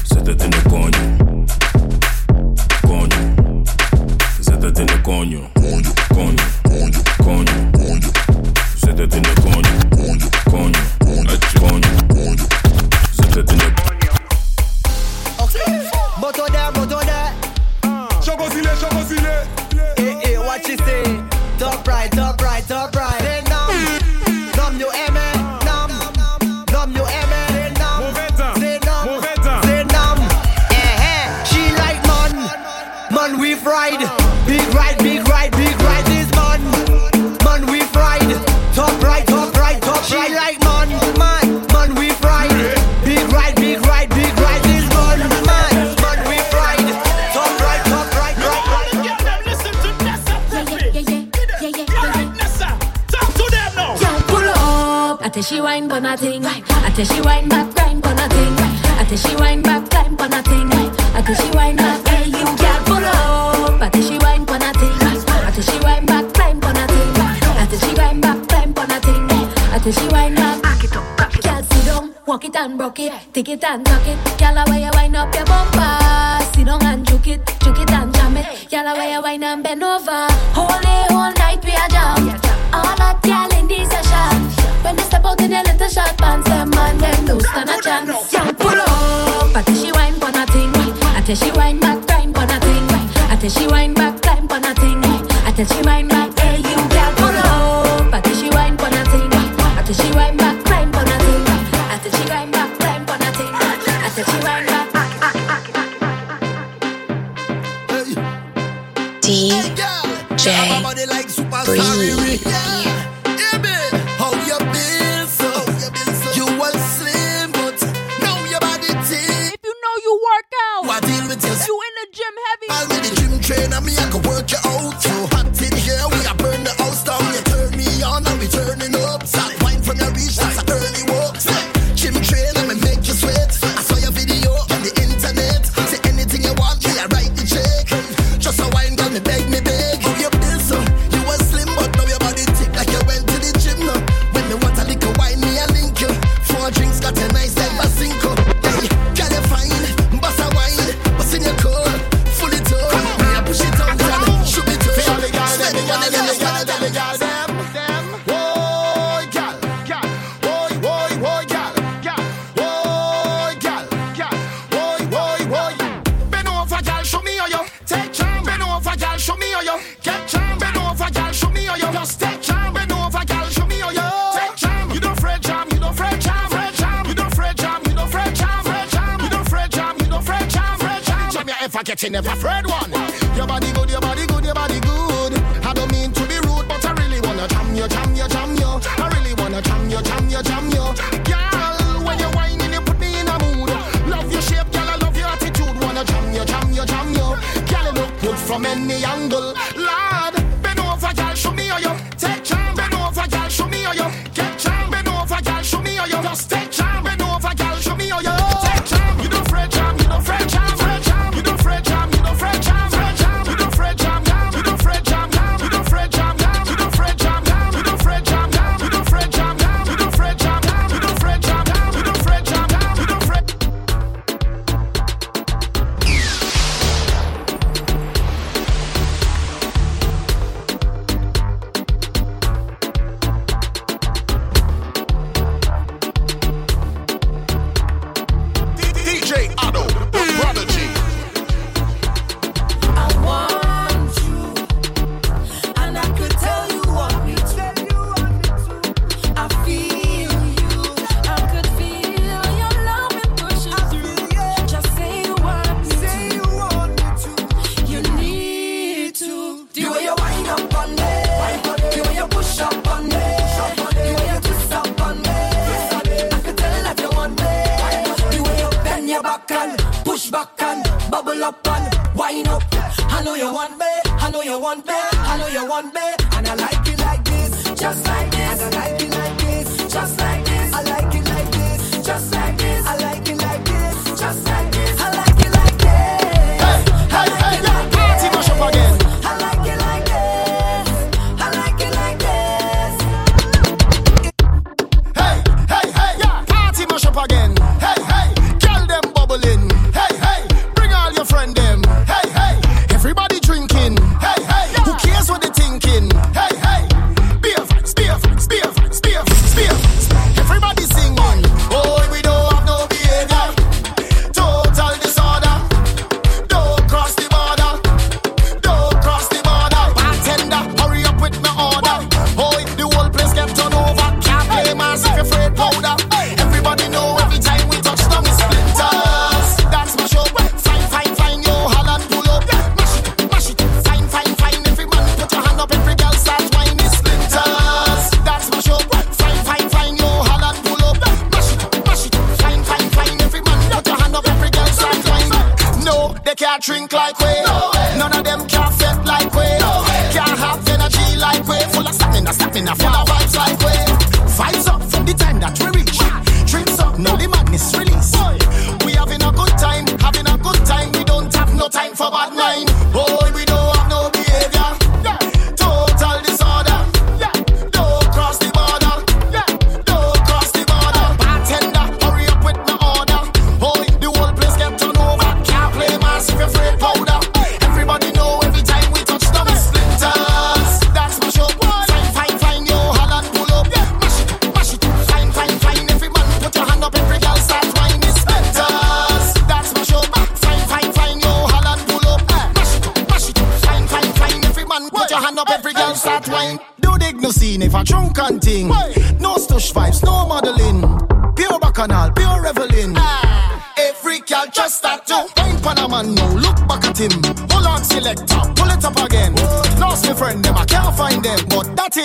[0.04, 1.46] Zet het in de konjo.
[2.82, 3.64] Konjo.
[4.40, 5.50] Zet het in de konjo.
[5.54, 5.92] Konjo.
[6.14, 7.52] Konjo.
[7.78, 8.10] Konjo.
[8.76, 9.39] Zet het in de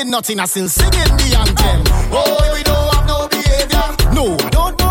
[0.05, 1.83] did nothing, I still singing the anthem.
[2.13, 4.15] Oh, we don't have no behavior.
[4.15, 4.84] No, don't.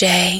[0.00, 0.37] Bree.